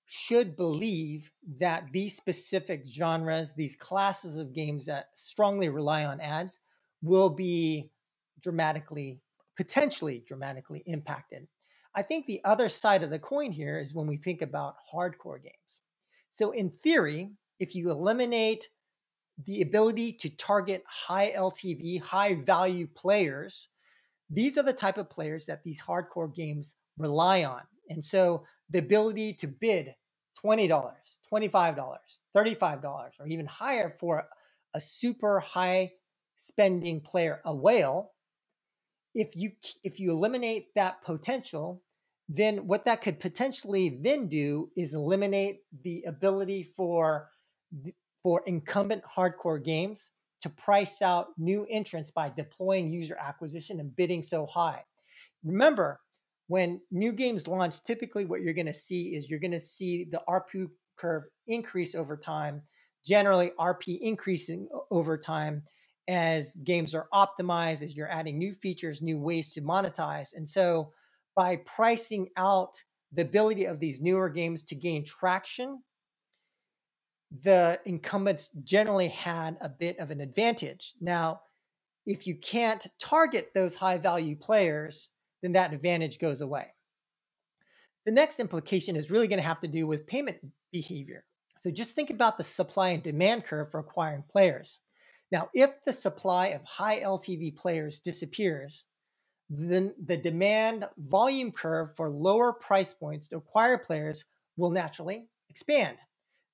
should 0.08 0.56
believe 0.56 1.32
that 1.60 1.88
these 1.92 2.16
specific 2.16 2.88
genres, 2.88 3.54
these 3.54 3.76
classes 3.76 4.38
of 4.38 4.54
games 4.54 4.86
that 4.86 5.10
strongly 5.14 5.68
rely 5.68 6.06
on 6.06 6.22
ads, 6.22 6.60
will 7.02 7.30
be 7.30 7.92
dramatically, 8.42 9.20
potentially 9.58 10.24
dramatically 10.26 10.82
impacted. 10.86 11.48
I 11.94 12.04
think 12.04 12.26
the 12.26 12.42
other 12.46 12.70
side 12.70 13.04
of 13.04 13.10
the 13.10 13.20
coin 13.20 13.52
here 13.52 13.80
is 13.80 13.94
when 13.94 14.08
we 14.08 14.18
think 14.18 14.42
about 14.42 14.76
hardcore 14.94 15.42
games. 15.42 15.82
So, 16.30 16.52
in 16.52 16.70
theory, 16.70 17.32
if 17.60 17.76
you 17.76 17.90
eliminate 17.90 18.70
the 19.44 19.62
ability 19.62 20.14
to 20.14 20.30
target 20.30 20.84
high 20.88 21.34
LTV, 21.36 22.02
high 22.02 22.36
value 22.36 22.88
players, 22.96 23.68
these 24.30 24.58
are 24.58 24.64
the 24.64 24.74
type 24.74 24.98
of 24.98 25.10
players 25.10 25.48
that 25.48 25.64
these 25.64 25.82
hardcore 25.82 26.34
games 26.34 26.76
rely 26.98 27.44
on. 27.44 27.62
And 27.90 28.04
so 28.04 28.44
the 28.70 28.80
ability 28.80 29.34
to 29.34 29.48
bid 29.48 29.96
$20, 30.44 30.70
$25, 31.32 31.98
$35, 32.36 33.10
or 33.20 33.28
even 33.28 33.46
higher 33.46 33.96
for 34.00 34.28
a 34.74 34.80
super 34.80 35.40
high 35.40 35.92
spending 36.38 37.02
player, 37.02 37.42
a 37.46 37.56
whale, 37.56 38.12
if 39.16 39.36
you 39.36 39.52
if 39.84 40.00
you 40.00 40.12
eliminate 40.12 40.68
that 40.76 41.02
potential, 41.02 41.82
then 42.30 42.68
what 42.68 42.86
that 42.86 43.02
could 43.02 43.20
potentially 43.20 43.98
then 44.02 44.28
do 44.28 44.70
is 44.78 44.94
eliminate 44.94 45.62
the 45.84 46.04
ability 46.04 46.64
for 46.64 47.30
for 48.22 48.44
incumbent 48.46 49.04
hardcore 49.04 49.64
games 49.64 50.12
to 50.42 50.50
price 50.50 51.02
out 51.02 51.30
new 51.38 51.66
entrants 51.70 52.12
by 52.12 52.30
deploying 52.30 52.92
user 52.92 53.18
acquisition 53.20 53.80
and 53.80 53.96
bidding 53.96 54.22
so 54.22 54.46
high. 54.46 54.84
Remember, 55.44 56.00
when 56.48 56.82
new 56.92 57.12
games 57.12 57.48
launch, 57.48 57.84
typically 57.84 58.26
what 58.26 58.42
you're 58.42 58.54
going 58.54 58.68
to 58.68 58.74
see 58.74 59.16
is 59.16 59.30
you're 59.30 59.40
going 59.40 59.52
to 59.52 59.60
see 59.60 60.08
the 60.10 60.22
ARPU 60.28 60.70
curve 60.98 61.24
increase 61.48 61.96
over 61.96 62.18
time, 62.18 62.62
generally 63.06 63.52
RP 63.60 64.00
increasing 64.02 64.68
over 64.92 65.18
time 65.18 65.64
as 66.08 66.56
games 66.64 66.94
are 66.96 67.08
optimized, 67.14 67.82
as 67.82 67.96
you're 67.96 68.10
adding 68.10 68.38
new 68.38 68.54
features, 68.54 69.02
new 69.02 69.20
ways 69.20 69.50
to 69.50 69.62
monetize. 69.62 70.30
And 70.34 70.48
so 70.48 70.94
by 71.36 71.58
pricing 71.58 72.30
out 72.38 72.82
the 73.12 73.24
ability 73.24 73.66
of 73.66 73.80
these 73.80 74.02
newer 74.02 74.30
games 74.30 74.64
to 74.64 74.76
gain 74.76 75.06
traction 75.06 75.82
the 77.42 77.80
incumbents 77.86 78.50
generally 78.64 79.10
had 79.10 79.58
a 79.62 79.70
bit 79.70 80.00
of 80.00 80.12
an 80.12 80.22
advantage. 80.22 80.94
Now, 81.02 81.42
if 82.06 82.26
you 82.26 82.36
can't 82.36 82.86
target 83.02 83.50
those 83.54 83.76
high 83.76 83.98
value 83.98 84.36
players, 84.36 85.10
then 85.42 85.54
that 85.54 85.74
advantage 85.74 86.20
goes 86.20 86.42
away. 86.42 86.68
The 88.06 88.12
next 88.12 88.40
implication 88.40 88.96
is 88.96 89.12
really 89.12 89.28
going 89.28 89.42
to 89.42 89.48
have 89.48 89.60
to 89.62 89.68
do 89.68 89.86
with 89.86 90.08
payment 90.08 90.38
behavior. 90.72 91.26
So 91.58 91.72
just 91.72 91.92
think 91.92 92.10
about 92.10 92.38
the 92.38 92.44
supply 92.44 92.90
and 92.90 93.04
demand 93.04 93.44
curve 93.44 93.72
for 93.72 93.80
acquiring 93.80 94.24
players. 94.30 94.80
Now, 95.32 95.50
if 95.54 95.72
the 95.86 95.94
supply 95.94 96.48
of 96.48 96.64
high 96.64 97.02
LTV 97.02 97.58
players 97.58 98.00
disappears, 98.00 98.86
then 99.50 99.94
the 100.04 100.18
demand 100.18 100.88
volume 100.98 101.52
curve 101.52 101.96
for 101.96 102.10
lower 102.10 102.54
price 102.54 102.94
points 102.94 103.28
to 103.30 103.38
acquire 103.38 103.78
players 103.78 104.24
will 104.56 104.72
naturally 104.72 105.28
expand. 105.50 105.98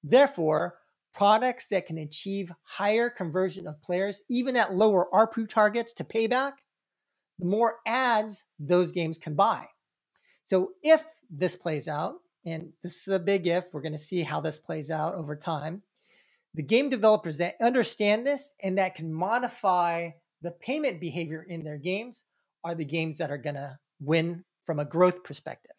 Therefore, 0.04 0.76
products 1.14 1.68
that 1.68 1.86
can 1.86 2.00
achieve 2.00 2.52
higher 2.64 3.10
conversion 3.10 3.68
of 3.68 3.82
players, 3.82 4.24
even 4.30 4.56
at 4.58 4.74
lower 4.74 5.08
ARPU 5.14 5.48
targets 5.48 5.94
to 5.94 6.04
payback, 6.04 6.54
the 7.44 7.50
more 7.50 7.80
ads 7.86 8.46
those 8.58 8.94
games 8.94 9.18
can 9.18 9.36
buy. 9.36 9.68
So 10.44 10.72
if 10.82 11.04
this 11.30 11.58
plays 11.58 11.90
out, 11.90 12.16
and 12.46 12.72
this 12.82 13.06
is 13.06 13.14
a 13.14 13.20
big 13.20 13.48
if, 13.48 13.66
we're 13.74 13.82
going 13.82 13.92
to 13.92 13.98
see 13.98 14.22
how 14.22 14.40
this 14.40 14.58
plays 14.58 14.90
out 14.90 15.16
over 15.16 15.36
time. 15.36 15.82
The 16.54 16.64
game 16.64 16.90
developers 16.90 17.38
that 17.40 17.56
understand 17.62 18.26
this 18.26 18.54
and 18.64 18.78
that 18.78 18.96
can 18.96 19.14
modify 19.14 20.12
the 20.42 20.52
payment 20.52 21.02
behavior 21.02 21.46
in 21.50 21.66
their 21.66 21.78
games 21.78 22.24
are 22.64 22.76
the 22.76 22.86
games 22.86 23.18
that 23.18 23.30
are 23.30 23.38
going 23.38 23.56
to 23.56 23.78
win 24.00 24.46
from 24.66 24.80
a 24.80 24.86
growth 24.86 25.22
perspective. 25.26 25.76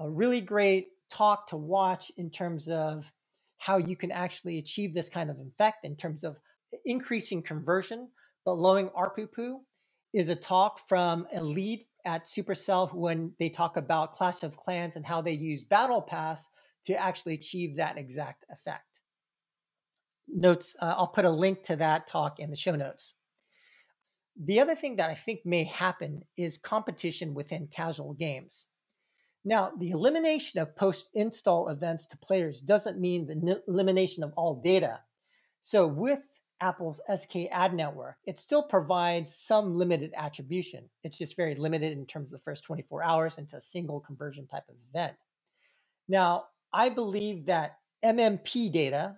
A 0.00 0.10
really 0.10 0.40
great 0.40 0.88
talk 1.10 1.46
to 1.48 1.56
watch 1.56 2.10
in 2.16 2.28
terms 2.28 2.68
of 2.68 3.12
how 3.58 3.76
you 3.76 3.94
can 3.94 4.10
actually 4.10 4.58
achieve 4.58 4.94
this 4.94 5.08
kind 5.08 5.30
of 5.30 5.36
effect 5.38 5.84
in 5.84 5.94
terms 5.94 6.24
of 6.24 6.36
increasing 6.84 7.40
conversion 7.40 8.08
but 8.44 8.54
lowering 8.54 8.88
ARPU 8.90 9.28
is 10.16 10.30
a 10.30 10.34
talk 10.34 10.80
from 10.88 11.26
a 11.34 11.42
lead 11.42 11.84
at 12.06 12.24
Supercell 12.24 12.92
when 12.94 13.34
they 13.38 13.50
talk 13.50 13.76
about 13.76 14.14
Clash 14.14 14.42
of 14.44 14.56
Clans 14.56 14.96
and 14.96 15.04
how 15.04 15.20
they 15.20 15.32
use 15.32 15.62
Battle 15.62 16.00
Pass 16.00 16.48
to 16.86 16.96
actually 16.98 17.34
achieve 17.34 17.76
that 17.76 17.98
exact 17.98 18.46
effect. 18.50 18.86
Notes, 20.26 20.74
uh, 20.80 20.94
I'll 20.96 21.06
put 21.06 21.26
a 21.26 21.30
link 21.30 21.64
to 21.64 21.76
that 21.76 22.06
talk 22.06 22.38
in 22.38 22.48
the 22.48 22.56
show 22.56 22.74
notes. 22.74 23.12
The 24.42 24.58
other 24.58 24.74
thing 24.74 24.96
that 24.96 25.10
I 25.10 25.14
think 25.14 25.40
may 25.44 25.64
happen 25.64 26.22
is 26.38 26.56
competition 26.56 27.34
within 27.34 27.68
casual 27.68 28.14
games. 28.14 28.68
Now, 29.44 29.72
the 29.78 29.90
elimination 29.90 30.60
of 30.60 30.74
post 30.76 31.10
install 31.12 31.68
events 31.68 32.06
to 32.06 32.16
players 32.16 32.62
doesn't 32.62 32.98
mean 32.98 33.26
the 33.26 33.62
elimination 33.68 34.24
of 34.24 34.32
all 34.34 34.62
data. 34.64 35.00
So, 35.62 35.86
with 35.86 36.20
Apple's 36.60 37.00
SK 37.14 37.48
ad 37.50 37.74
network, 37.74 38.16
it 38.24 38.38
still 38.38 38.62
provides 38.62 39.34
some 39.34 39.76
limited 39.76 40.12
attribution. 40.16 40.88
It's 41.04 41.18
just 41.18 41.36
very 41.36 41.54
limited 41.54 41.92
in 41.92 42.06
terms 42.06 42.32
of 42.32 42.38
the 42.38 42.44
first 42.44 42.64
24 42.64 43.02
hours 43.02 43.38
into 43.38 43.56
a 43.56 43.60
single 43.60 44.00
conversion 44.00 44.46
type 44.46 44.64
of 44.68 44.76
event. 44.90 45.16
Now, 46.08 46.46
I 46.72 46.88
believe 46.88 47.46
that 47.46 47.78
MMP 48.04 48.72
data, 48.72 49.16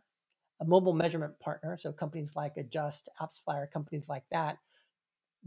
a 0.61 0.65
mobile 0.65 0.95
measurement 0.95 1.39
partner, 1.41 1.77
so 1.77 1.93
companies 1.93 2.35
like 2.35 2.57
Adjust, 2.57 3.09
AppsFlyer, 3.21 3.71
companies 3.71 4.09
like 4.09 4.25
that, 4.31 4.59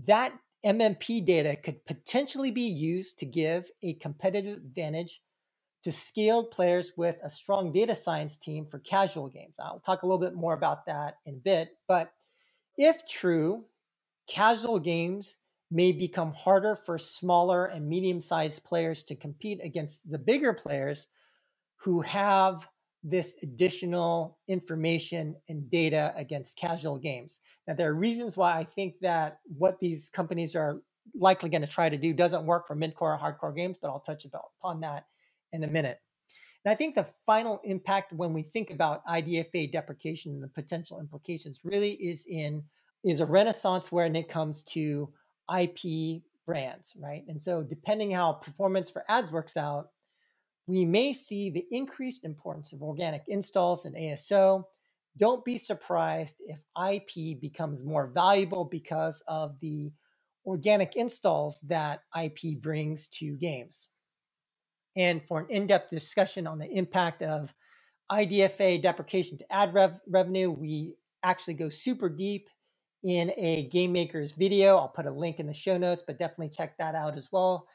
that 0.06 0.34
MMP 0.66 1.26
data 1.26 1.56
could 1.56 1.84
potentially 1.86 2.52
be 2.52 2.68
used 2.68 3.20
to 3.20 3.26
give 3.26 3.70
a 3.82 3.96
competitive 3.96 4.58
advantage 4.58 5.22
to 5.84 5.92
scaled 5.92 6.52
players 6.52 6.94
with 6.96 7.18
a 7.24 7.30
strong 7.30 7.72
data 7.72 7.96
science 7.96 8.38
team 8.38 8.66
for 8.66 8.80
casual 8.80 9.28
games. 9.28 9.58
I'll 9.60 9.80
talk 9.80 10.04
a 10.04 10.06
little 10.06 10.20
bit 10.20 10.36
more 10.36 10.54
about 10.54 10.86
that 10.86 11.18
in 11.26 11.36
a 11.36 11.38
bit, 11.38 11.70
but 11.88 12.14
if 12.78 13.08
true, 13.08 13.66
casual 14.30 14.80
games 14.80 15.38
may 15.72 15.92
become 15.92 16.34
harder 16.34 16.76
for 16.76 16.98
smaller 16.98 17.66
and 17.66 17.88
medium 17.88 18.22
sized 18.22 18.64
players 18.64 19.04
to 19.04 19.16
compete 19.16 19.60
against 19.64 20.10
the 20.10 20.20
bigger 20.20 20.54
players 20.54 21.08
who 21.78 22.02
have 22.02 22.68
this 23.04 23.36
additional 23.42 24.38
information 24.48 25.36
and 25.50 25.68
data 25.70 26.14
against 26.16 26.58
casual 26.58 26.98
games. 26.98 27.40
Now, 27.68 27.74
there 27.74 27.90
are 27.90 27.96
reasons 27.96 28.38
why 28.38 28.56
I 28.56 28.64
think 28.64 29.00
that 29.02 29.40
what 29.58 29.80
these 29.80 30.10
companies 30.10 30.56
are 30.56 30.82
likely 31.16 31.50
going 31.50 31.64
to 31.64 31.68
try 31.68 31.90
to 31.90 31.98
do 31.98 32.14
doesn't 32.14 32.46
work 32.46 32.68
for 32.68 32.76
mid-core 32.76 33.16
or 33.16 33.18
hardcore 33.18 33.56
games, 33.56 33.78
but 33.82 33.90
I'll 33.90 34.02
touch 34.02 34.26
upon 34.26 34.82
that 34.82 35.06
in 35.54 35.64
a 35.64 35.68
minute. 35.68 36.00
And 36.64 36.72
I 36.72 36.76
think 36.76 36.96
the 36.96 37.08
final 37.26 37.60
impact 37.64 38.14
when 38.14 38.34
we 38.34 38.44
think 38.44 38.70
about 38.70 39.06
IDFA 39.08 39.72
deprecation 39.72 40.34
and 40.34 40.44
the 40.44 40.48
potential 40.48 41.00
implications 41.00 41.60
really 41.64 41.94
is 41.94 42.26
in 42.30 42.64
is 43.04 43.20
a 43.20 43.26
renaissance 43.26 43.92
when 43.92 44.16
it 44.16 44.30
comes 44.30 44.62
to 44.62 45.12
IP 45.60 46.22
brands, 46.46 46.96
right? 47.00 47.24
And 47.28 47.42
so 47.42 47.64
depending 47.64 48.12
how 48.12 48.34
performance 48.34 48.90
for 48.90 49.04
ads 49.10 49.32
works 49.32 49.58
out, 49.58 49.90
we 50.68 50.86
may 50.86 51.12
see 51.12 51.50
the 51.50 51.66
increased 51.72 52.24
importance 52.24 52.74
of 52.74 52.84
organic 52.84 53.24
installs 53.28 53.86
and 53.86 53.96
ASO, 53.96 54.64
don't 55.18 55.44
be 55.44 55.58
surprised 55.58 56.36
if 56.40 56.60
IP 56.90 57.42
becomes 57.42 57.84
more 57.84 58.08
valuable 58.08 58.66
because 58.66 59.24
of 59.28 59.60
the 59.60 59.92
organic 60.46 60.96
installs 60.96 61.60
that 61.62 62.02
IP 62.22 62.62
brings 62.62 63.08
to 63.08 63.36
games. 63.38 63.90
And 64.96 65.24
for 65.24 65.40
an 65.40 65.48
in 65.50 65.68
depth 65.68 65.90
discussion 65.90 66.48
on 66.48 66.60
the 66.60 66.70
impact 66.70 67.22
of 67.22 67.54
IDFA 68.12 68.82
deprecation 68.82 69.38
to 69.38 69.54
ad 69.54 69.74
rev- 69.74 70.02
revenue, 70.08 70.52
we 70.52 70.96
actually 71.24 71.54
go 71.54 71.70
super 71.70 72.10
deep 72.10 72.50
in 73.04 73.32
a 73.38 73.68
game 73.70 73.94
maker's 73.94 74.34
video. 74.34 74.78
I'll 74.78 74.90
put 74.90 75.06
a 75.06 75.12
link 75.12 75.40
in 75.40 75.48
the 75.48 75.54
show 75.54 75.78
notes, 75.78 76.04
but 76.06 76.20
definitely 76.20 76.50
check 76.50 76.78
that 76.78 76.96
out 76.96 77.16
as 77.16 77.30
well 77.32 77.68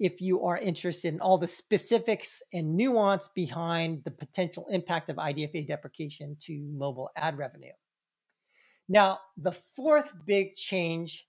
if 0.00 0.20
you 0.20 0.44
are 0.44 0.58
interested 0.58 1.14
in 1.14 1.20
all 1.20 1.38
the 1.38 1.46
specifics 1.46 2.42
and 2.52 2.76
nuance 2.76 3.28
behind 3.34 4.02
the 4.04 4.10
potential 4.10 4.66
impact 4.70 5.08
of 5.08 5.16
IDFA 5.16 5.66
deprecation 5.66 6.36
to 6.40 6.68
mobile 6.72 7.10
ad 7.16 7.38
revenue. 7.38 7.72
Now, 8.88 9.20
the 9.36 9.52
fourth 9.52 10.12
big 10.26 10.56
change 10.56 11.26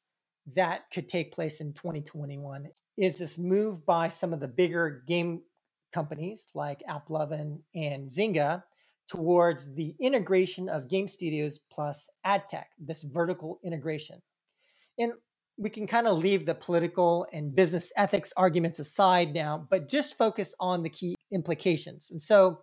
that 0.56 0.90
could 0.92 1.10
take 1.10 1.32
place 1.32 1.62
in 1.62 1.74
2021 1.74 2.68
is 2.98 3.18
this 3.18 3.38
move 3.38 3.86
by 3.86 4.08
some 4.08 4.34
of 4.34 4.40
the 4.40 4.48
bigger 4.48 5.04
game 5.08 5.42
companies 5.94 6.48
like 6.54 6.84
AppLovin 6.90 7.60
and 7.74 8.08
Zynga 8.08 8.64
towards 9.08 9.74
the 9.76 9.96
integration 10.00 10.68
of 10.70 10.90
game 10.90 11.08
studios 11.08 11.60
plus 11.72 12.08
ad 12.24 12.44
tech, 12.50 12.70
this 12.80 13.04
vertical 13.04 13.60
integration. 13.64 14.22
And 14.98 15.14
we 15.58 15.70
can 15.70 15.88
kind 15.88 16.08
of 16.08 16.18
leave 16.18 16.46
the 16.46 16.56
political 16.56 17.28
and 17.32 17.56
business 17.56 17.92
ethics 17.96 18.34
arguments 18.36 18.80
aside 18.80 19.34
now, 19.34 19.68
but 19.70 19.90
just 19.90 20.18
focus 20.18 20.54
on 20.60 20.84
the 20.84 20.90
key 20.90 21.16
implications. 21.32 22.10
And 22.12 22.22
so, 22.22 22.60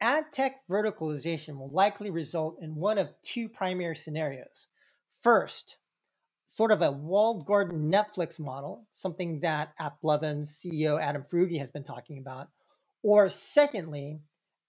ad 0.00 0.24
tech 0.32 0.56
verticalization 0.70 1.56
will 1.58 1.70
likely 1.70 2.10
result 2.10 2.58
in 2.60 2.74
one 2.74 2.98
of 2.98 3.10
two 3.22 3.48
primary 3.48 3.96
scenarios. 3.96 4.68
First, 5.22 5.78
sort 6.46 6.72
of 6.72 6.82
a 6.82 6.92
walled 6.92 7.46
garden 7.46 7.90
Netflix 7.90 8.38
model, 8.38 8.86
something 8.92 9.40
that 9.40 9.72
AppLovin's 9.80 10.58
CEO 10.58 11.00
Adam 11.00 11.22
Foroughi 11.22 11.58
has 11.58 11.70
been 11.70 11.84
talking 11.84 12.18
about. 12.18 12.48
Or 13.02 13.28
secondly, 13.28 14.20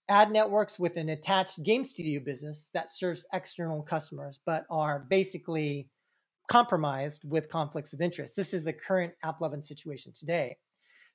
ad 0.07 0.31
networks 0.31 0.77
with 0.79 0.97
an 0.97 1.09
attached 1.09 1.63
game 1.63 1.83
studio 1.83 2.21
business 2.23 2.69
that 2.73 2.89
serves 2.89 3.25
external 3.33 3.81
customers, 3.81 4.39
but 4.45 4.65
are 4.69 5.05
basically 5.09 5.89
compromised 6.49 7.23
with 7.25 7.49
conflicts 7.49 7.93
of 7.93 8.01
interest. 8.01 8.35
This 8.35 8.53
is 8.53 8.65
the 8.65 8.73
current 8.73 9.13
AppLovin 9.23 9.65
situation 9.65 10.11
today. 10.13 10.57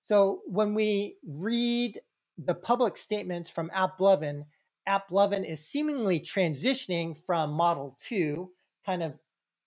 So 0.03 0.41
when 0.47 0.75
we 0.75 1.17
read 1.27 2.01
the 2.39 2.55
public 2.55 2.97
statements 2.97 3.51
from 3.51 3.71
AppLovin, 3.71 4.45
AppLovin 4.89 5.49
is 5.49 5.67
seemingly 5.67 6.21
transitioning 6.21 7.17
from 7.27 7.53
model 7.53 7.97
two, 8.01 8.51
kind 8.85 9.03
of 9.03 9.15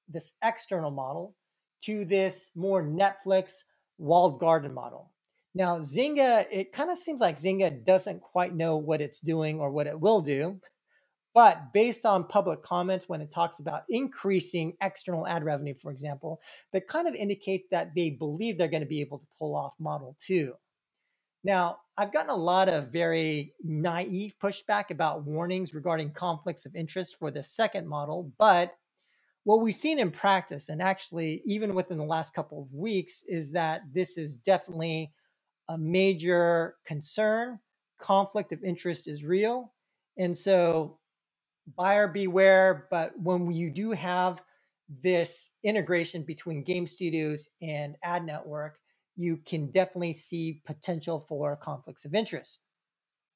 this 0.07 0.33
external 0.43 0.91
model, 0.91 1.35
to 1.81 2.05
this 2.05 2.51
more 2.55 2.83
Netflix 2.83 3.63
walled 3.97 4.39
garden 4.39 4.73
model. 4.73 5.11
Now, 5.55 5.79
Zynga, 5.79 6.45
it 6.51 6.71
kind 6.71 6.89
of 6.89 6.97
seems 6.97 7.21
like 7.21 7.37
Zynga 7.37 7.83
doesn't 7.85 8.21
quite 8.21 8.55
know 8.55 8.77
what 8.77 9.01
it's 9.01 9.19
doing 9.19 9.59
or 9.59 9.69
what 9.69 9.87
it 9.87 9.99
will 9.99 10.21
do. 10.21 10.59
But 11.33 11.73
based 11.73 12.05
on 12.05 12.27
public 12.27 12.61
comments, 12.61 13.09
when 13.09 13.21
it 13.21 13.31
talks 13.31 13.59
about 13.59 13.83
increasing 13.89 14.73
external 14.81 15.27
ad 15.27 15.43
revenue, 15.43 15.73
for 15.73 15.91
example, 15.91 16.39
that 16.71 16.87
kind 16.87 17.07
of 17.07 17.15
indicate 17.15 17.69
that 17.71 17.95
they 17.95 18.11
believe 18.11 18.57
they're 18.57 18.67
going 18.67 18.83
to 18.83 18.87
be 18.87 19.01
able 19.01 19.19
to 19.19 19.27
pull 19.39 19.55
off 19.55 19.73
Model 19.79 20.15
2. 20.25 20.53
Now, 21.43 21.77
I've 21.97 22.13
gotten 22.13 22.29
a 22.29 22.35
lot 22.35 22.69
of 22.69 22.91
very 22.91 23.53
naive 23.63 24.35
pushback 24.41 24.91
about 24.91 25.25
warnings 25.25 25.73
regarding 25.73 26.11
conflicts 26.11 26.65
of 26.65 26.75
interest 26.75 27.17
for 27.19 27.31
the 27.31 27.43
second 27.43 27.87
model, 27.87 28.31
but 28.37 28.75
what 29.43 29.61
we've 29.61 29.75
seen 29.75 29.99
in 29.99 30.11
practice, 30.11 30.69
and 30.69 30.81
actually 30.81 31.41
even 31.45 31.73
within 31.73 31.97
the 31.97 32.03
last 32.03 32.33
couple 32.33 32.61
of 32.61 32.73
weeks, 32.73 33.23
is 33.27 33.51
that 33.51 33.81
this 33.91 34.17
is 34.17 34.33
definitely 34.35 35.11
a 35.69 35.77
major 35.77 36.75
concern. 36.85 37.59
Conflict 37.99 38.51
of 38.51 38.63
interest 38.63 39.07
is 39.07 39.23
real. 39.23 39.73
And 40.17 40.37
so 40.37 40.99
buyer 41.77 42.07
beware. 42.07 42.87
But 42.89 43.17
when 43.19 43.51
you 43.51 43.69
do 43.69 43.91
have 43.91 44.41
this 45.01 45.51
integration 45.63 46.23
between 46.23 46.63
game 46.63 46.87
studios 46.87 47.49
and 47.61 47.95
ad 48.03 48.25
network, 48.25 48.77
you 49.15 49.37
can 49.45 49.71
definitely 49.71 50.13
see 50.13 50.61
potential 50.65 51.25
for 51.27 51.55
conflicts 51.55 52.05
of 52.05 52.15
interest. 52.15 52.59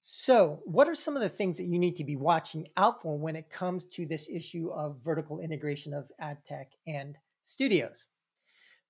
So, 0.10 0.62
what 0.64 0.88
are 0.88 0.96
some 0.96 1.18
of 1.18 1.22
the 1.22 1.28
things 1.28 1.58
that 1.58 1.66
you 1.66 1.78
need 1.78 1.98
to 1.98 2.06
be 2.06 2.16
watching 2.16 2.70
out 2.78 3.02
for 3.02 3.18
when 3.18 3.36
it 3.36 3.50
comes 3.50 3.84
to 3.90 4.06
this 4.06 4.30
issue 4.30 4.70
of 4.70 5.04
vertical 5.04 5.42
integration 5.42 5.94
of 5.94 6.10
ad 6.18 6.38
tech 6.46 6.72
and 6.88 7.18
studios? 7.44 8.08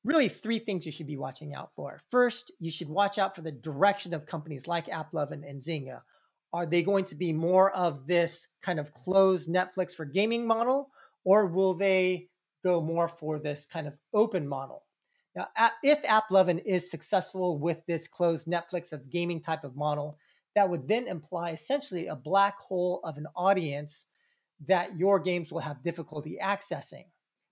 Really, 0.03 0.27
three 0.27 0.59
things 0.59 0.85
you 0.85 0.91
should 0.91 1.07
be 1.07 1.17
watching 1.17 1.55
out 1.55 1.71
for. 1.75 2.03
First, 2.11 2.51
you 2.59 2.69
should 2.69 2.87
watch 2.87 3.17
out 3.17 3.33
for 3.33 3.41
the 3.41 3.51
direction 3.51 4.13
of 4.13 4.27
companies 4.27 4.67
like 4.67 4.85
AppLovin 4.85 5.41
and 5.43 5.59
Zynga. 5.59 6.03
Are 6.53 6.67
they 6.67 6.83
going 6.83 7.05
to 7.05 7.15
be 7.15 7.33
more 7.33 7.71
of 7.71 8.05
this 8.05 8.47
kind 8.61 8.79
of 8.79 8.93
closed 8.93 9.49
Netflix 9.49 9.95
for 9.95 10.05
gaming 10.05 10.45
model, 10.45 10.91
or 11.23 11.47
will 11.47 11.73
they 11.73 12.29
go 12.63 12.79
more 12.79 13.07
for 13.07 13.39
this 13.39 13.65
kind 13.65 13.87
of 13.87 13.97
open 14.13 14.47
model? 14.47 14.83
Now, 15.35 15.47
if 15.81 16.03
AppLovin 16.03 16.61
is 16.63 16.91
successful 16.91 17.57
with 17.57 17.83
this 17.87 18.07
closed 18.07 18.45
Netflix 18.45 18.93
of 18.93 19.09
gaming 19.09 19.41
type 19.41 19.63
of 19.63 19.75
model, 19.75 20.19
that 20.57 20.67
would 20.67 20.87
then 20.87 21.07
imply 21.07 21.51
essentially 21.51 22.07
a 22.07 22.15
black 22.15 22.57
hole 22.57 22.99
of 23.03 23.15
an 23.17 23.27
audience 23.35 24.07
that 24.65 24.97
your 24.97 25.19
games 25.19 25.51
will 25.51 25.59
have 25.59 25.83
difficulty 25.83 26.39
accessing. 26.41 27.03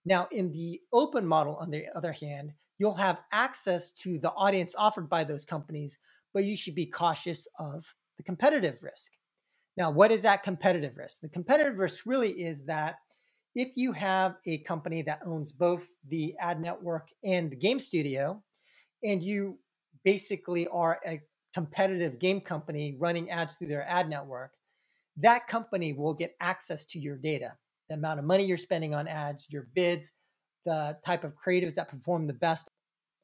Now, 0.05 0.27
in 0.31 0.51
the 0.51 0.81
open 0.91 1.23
model, 1.23 1.55
on 1.57 1.69
the 1.69 1.85
other 1.95 2.11
hand, 2.11 2.53
you'll 2.79 2.95
have 2.95 3.21
access 3.31 3.91
to 3.91 4.17
the 4.17 4.31
audience 4.31 4.73
offered 4.75 5.07
by 5.07 5.23
those 5.23 5.45
companies, 5.45 5.99
but 6.33 6.45
you 6.45 6.57
should 6.57 6.73
be 6.73 6.87
cautious 6.87 7.47
of 7.59 7.85
the 8.17 8.23
competitive 8.23 8.79
risk. 8.81 9.11
Now, 9.77 9.91
what 9.91 10.11
is 10.11 10.23
that 10.23 10.41
competitive 10.41 10.97
risk? 10.97 11.21
The 11.21 11.29
competitive 11.29 11.77
risk 11.77 12.07
really 12.07 12.31
is 12.31 12.65
that 12.65 12.95
if 13.53 13.69
you 13.75 13.91
have 13.91 14.37
a 14.47 14.63
company 14.63 15.03
that 15.03 15.21
owns 15.23 15.51
both 15.51 15.87
the 16.07 16.33
ad 16.39 16.59
network 16.59 17.09
and 17.23 17.51
the 17.51 17.55
game 17.55 17.79
studio, 17.79 18.41
and 19.03 19.21
you 19.21 19.59
basically 20.03 20.67
are 20.69 20.99
a 21.05 21.21
competitive 21.55 22.19
game 22.19 22.41
company 22.41 22.97
running 22.99 23.29
ads 23.29 23.53
through 23.53 23.69
their 23.69 23.89
ad 23.89 24.09
network, 24.09 24.51
that 25.15 25.47
company 25.47 25.93
will 25.93 26.13
get 26.13 26.35
access 26.41 26.83
to 26.83 26.99
your 26.99 27.17
data, 27.17 27.55
the 27.87 27.95
amount 27.95 28.19
of 28.19 28.25
money 28.25 28.43
you're 28.43 28.57
spending 28.57 28.93
on 28.93 29.07
ads, 29.07 29.47
your 29.49 29.69
bids, 29.73 30.11
the 30.65 30.97
type 31.05 31.23
of 31.23 31.33
creatives 31.33 31.75
that 31.75 31.87
perform 31.87 32.27
the 32.27 32.33
best, 32.33 32.67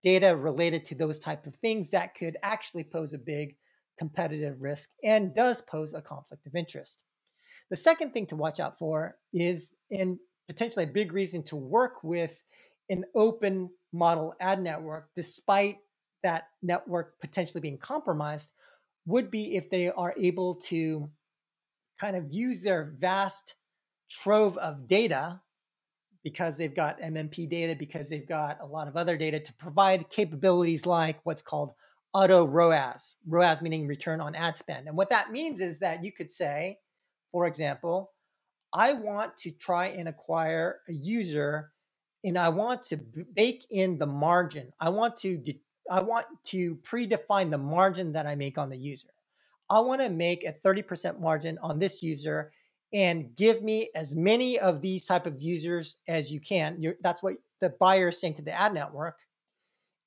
data 0.02 0.34
related 0.36 0.86
to 0.86 0.96
those 0.96 1.20
type 1.20 1.46
of 1.46 1.56
things 1.58 1.90
that 1.90 2.16
could 2.16 2.38
actually 2.42 2.86
pose 2.86 3.14
a 3.14 3.18
big 3.18 3.58
competitive 4.00 4.62
risk 4.62 4.90
and 5.04 5.36
does 5.36 5.62
pose 5.64 5.94
a 5.94 6.02
conflict 6.02 6.48
of 6.48 6.56
interest. 6.56 7.04
The 7.70 7.76
second 7.76 8.14
thing 8.14 8.26
to 8.28 8.38
watch 8.38 8.62
out 8.62 8.80
for 8.80 9.18
is, 9.34 9.74
and 9.92 10.18
potentially 10.48 10.86
a 10.86 10.88
big 10.88 11.12
reason 11.12 11.44
to 11.44 11.58
work 11.58 12.02
with 12.02 12.42
an 12.90 13.04
open 13.14 13.70
model 13.92 14.34
ad 14.40 14.64
network, 14.64 15.10
despite 15.18 15.80
that 16.24 16.50
network 16.62 17.20
potentially 17.20 17.62
being 17.62 17.78
compromised, 17.78 18.54
would 19.06 19.32
be 19.32 19.56
if 19.56 19.70
they 19.70 19.90
are 19.90 20.14
able 20.18 20.56
to 20.56 21.10
kind 22.00 22.16
of 22.16 22.32
use 22.32 22.62
their 22.62 22.92
vast 22.96 23.56
trove 24.10 24.58
of 24.58 24.88
data 24.88 25.42
because 26.24 26.58
they've 26.58 26.76
got 26.76 27.02
MMP 27.02 27.50
data, 27.50 27.76
because 27.76 28.10
they've 28.10 28.28
got 28.28 28.60
a 28.62 28.66
lot 28.66 28.88
of 28.88 28.96
other 28.96 29.18
data 29.18 29.40
to 29.40 29.54
provide 29.54 30.10
capabilities 30.10 30.86
like 30.86 31.20
what's 31.24 31.42
called 31.42 31.74
auto 32.14 32.46
ROAS, 32.46 33.16
ROAS 33.28 33.62
meaning 33.62 33.88
return 33.88 34.22
on 34.22 34.36
ad 34.36 34.56
spend. 34.58 34.88
And 34.88 34.98
what 34.98 35.10
that 35.10 35.32
means 35.32 35.60
is 35.60 35.80
that 35.80 36.04
you 36.04 36.12
could 36.12 36.30
say, 36.30 36.78
for 37.32 37.48
example, 37.48 38.12
I 38.74 38.94
want 38.94 39.36
to 39.38 39.52
try 39.52 39.88
and 39.88 40.08
acquire 40.08 40.82
a 40.88 40.94
user 40.94 41.72
and 42.24 42.38
I 42.38 42.50
want 42.50 42.84
to 42.84 42.98
bake 43.34 43.66
in 43.72 43.98
the 43.98 44.06
margin. 44.06 44.72
I 44.80 44.90
want 44.90 45.18
to 45.18 45.38
de- 45.38 45.62
I 45.90 46.02
want 46.02 46.28
to 46.46 46.76
predefine 46.78 47.50
the 47.50 47.58
margin 47.58 48.12
that 48.14 48.28
I 48.28 48.36
make 48.36 48.58
on 48.58 48.70
the 48.70 48.78
user. 48.78 49.10
I 49.70 49.80
want 49.80 50.02
to 50.02 50.10
make 50.10 50.44
a 50.44 50.54
30% 50.54 51.20
margin 51.20 51.58
on 51.62 51.80
this 51.80 52.04
user 52.04 52.52
and 52.94 53.36
give 53.36 53.64
me 53.64 53.90
as 53.96 54.16
many 54.16 54.60
of 54.60 54.82
these 54.82 55.06
type 55.06 55.26
of 55.26 55.42
users 55.42 55.98
as 56.08 56.32
you 56.32 56.42
can. 56.42 56.82
You're, 56.82 56.96
that's 57.02 57.24
what 57.24 57.36
the 57.62 57.70
buyer 57.80 58.10
is 58.10 58.20
saying 58.20 58.34
to 58.36 58.42
the 58.42 58.52
ad 58.52 58.74
network. 58.74 59.18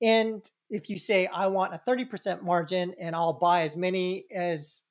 And 0.02 0.48
if 0.68 0.90
you 0.90 0.98
say 0.98 1.26
I 1.26 1.46
want 1.46 1.74
a 1.74 1.80
30% 1.88 2.42
margin 2.42 2.94
and 3.00 3.16
I'll 3.16 3.32
buy 3.32 3.62
as 3.62 3.76
many 3.76 4.26
as 4.34 4.82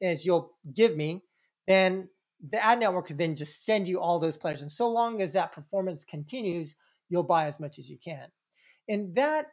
as 0.00 0.26
you'll 0.26 0.52
give 0.74 0.96
me, 0.96 1.22
then 1.68 2.08
the 2.50 2.64
ad 2.64 2.80
network 2.80 3.06
could 3.06 3.18
then 3.18 3.36
just 3.36 3.64
send 3.64 3.86
you 3.86 4.00
all 4.00 4.18
those 4.18 4.36
players. 4.36 4.62
And 4.62 4.70
so 4.70 4.88
long 4.88 5.22
as 5.22 5.32
that 5.32 5.52
performance 5.52 6.04
continues, 6.04 6.74
you'll 7.08 7.22
buy 7.22 7.46
as 7.46 7.60
much 7.60 7.78
as 7.78 7.88
you 7.88 7.98
can. 8.04 8.26
And 8.88 9.14
that 9.14 9.46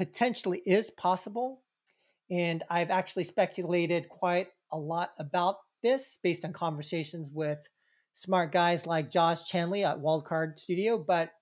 potentially 0.00 0.62
is 0.64 0.90
possible. 0.90 1.60
And 2.30 2.64
I've 2.70 2.88
actually 2.88 3.24
speculated 3.24 4.08
quite 4.08 4.48
a 4.72 4.78
lot 4.78 5.10
about 5.18 5.56
this 5.82 6.18
based 6.22 6.42
on 6.46 6.54
conversations 6.54 7.28
with 7.30 7.58
smart 8.14 8.50
guys 8.50 8.86
like 8.86 9.10
Josh 9.10 9.42
Chanley 9.42 9.84
at 9.84 9.98
Wildcard 9.98 10.58
Studio, 10.58 10.96
but 10.96 11.32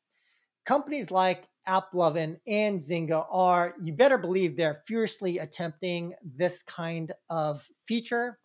companies 0.67 1.13
like 1.13 1.47
AppLovin 1.69 2.39
and 2.49 2.81
Zynga 2.81 3.27
are, 3.31 3.75
you 3.81 3.93
better 3.93 4.19
believe 4.19 4.57
they're 4.57 4.83
furiously 4.89 5.39
attempting 5.39 6.15
this 6.25 6.65
kind 6.65 7.13
of 7.31 7.65
feature. 7.87 8.41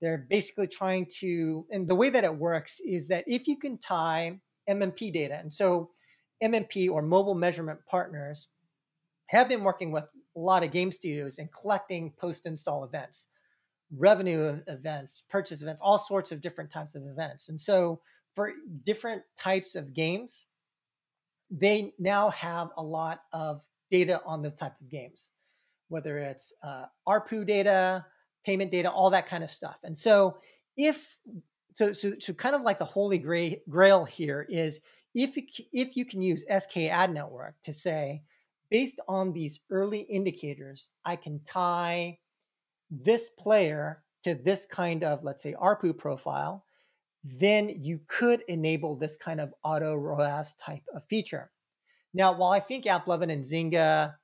They're 0.00 0.26
basically 0.30 0.68
trying 0.68 1.08
to, 1.18 1.66
and 1.72 1.88
the 1.88 1.96
way 1.96 2.08
that 2.10 2.22
it 2.22 2.36
works 2.36 2.78
is 2.86 3.08
that 3.08 3.24
if 3.26 3.48
you 3.48 3.58
can 3.58 3.78
tie 3.78 4.38
MMP 4.68 5.12
data, 5.12 5.40
and 5.40 5.52
so 5.52 5.90
MMP 6.40 6.88
or 6.88 7.02
mobile 7.02 7.34
measurement 7.34 7.80
partners 7.88 8.46
have 9.30 9.48
been 9.48 9.62
working 9.62 9.92
with 9.92 10.04
a 10.36 10.40
lot 10.40 10.64
of 10.64 10.72
game 10.72 10.90
studios 10.90 11.38
and 11.38 11.52
collecting 11.52 12.12
post 12.18 12.46
install 12.46 12.82
events, 12.82 13.28
revenue 13.96 14.60
events, 14.66 15.22
purchase 15.30 15.62
events, 15.62 15.80
all 15.80 15.98
sorts 15.98 16.32
of 16.32 16.40
different 16.40 16.68
types 16.68 16.96
of 16.96 17.06
events. 17.06 17.48
And 17.48 17.58
so 17.58 18.00
for 18.34 18.52
different 18.84 19.22
types 19.38 19.76
of 19.76 19.94
games, 19.94 20.48
they 21.48 21.92
now 21.96 22.30
have 22.30 22.70
a 22.76 22.82
lot 22.82 23.22
of 23.32 23.62
data 23.88 24.20
on 24.26 24.42
those 24.42 24.54
type 24.54 24.74
of 24.80 24.88
games, 24.90 25.30
whether 25.88 26.18
it's 26.18 26.52
uh, 26.64 26.86
ARPU 27.06 27.46
data, 27.46 28.04
payment 28.44 28.72
data, 28.72 28.90
all 28.90 29.10
that 29.10 29.28
kind 29.28 29.44
of 29.44 29.50
stuff. 29.50 29.78
And 29.84 29.96
so 29.96 30.38
if 30.76 31.16
so, 31.74 31.92
so, 31.92 32.14
so 32.18 32.32
kind 32.32 32.56
of 32.56 32.62
like 32.62 32.78
the 32.78 32.84
holy 32.84 33.18
grail 33.18 34.04
here 34.04 34.44
is 34.48 34.80
if 35.14 35.36
you, 35.36 35.44
if 35.72 35.96
you 35.96 36.04
can 36.04 36.20
use 36.20 36.44
SK 36.48 36.78
Ad 36.90 37.14
Network 37.14 37.54
to 37.62 37.72
say, 37.72 38.22
based 38.70 39.00
on 39.08 39.32
these 39.32 39.60
early 39.70 40.00
indicators, 40.00 40.88
I 41.04 41.16
can 41.16 41.40
tie 41.44 42.18
this 42.90 43.30
player 43.30 44.02
to 44.24 44.34
this 44.34 44.66
kind 44.66 45.04
of, 45.04 45.24
let's 45.24 45.42
say, 45.42 45.54
ARPU 45.54 45.96
profile, 45.96 46.64
then 47.24 47.68
you 47.68 48.00
could 48.06 48.42
enable 48.48 48.96
this 48.96 49.16
kind 49.16 49.40
of 49.40 49.52
auto 49.64 49.94
ROAS 49.94 50.54
type 50.54 50.82
of 50.94 51.04
feature. 51.04 51.50
Now, 52.14 52.32
while 52.36 52.50
I 52.50 52.60
think 52.60 52.84
AppLovin 52.84 53.32
and 53.32 53.44
Zynga 53.44 54.14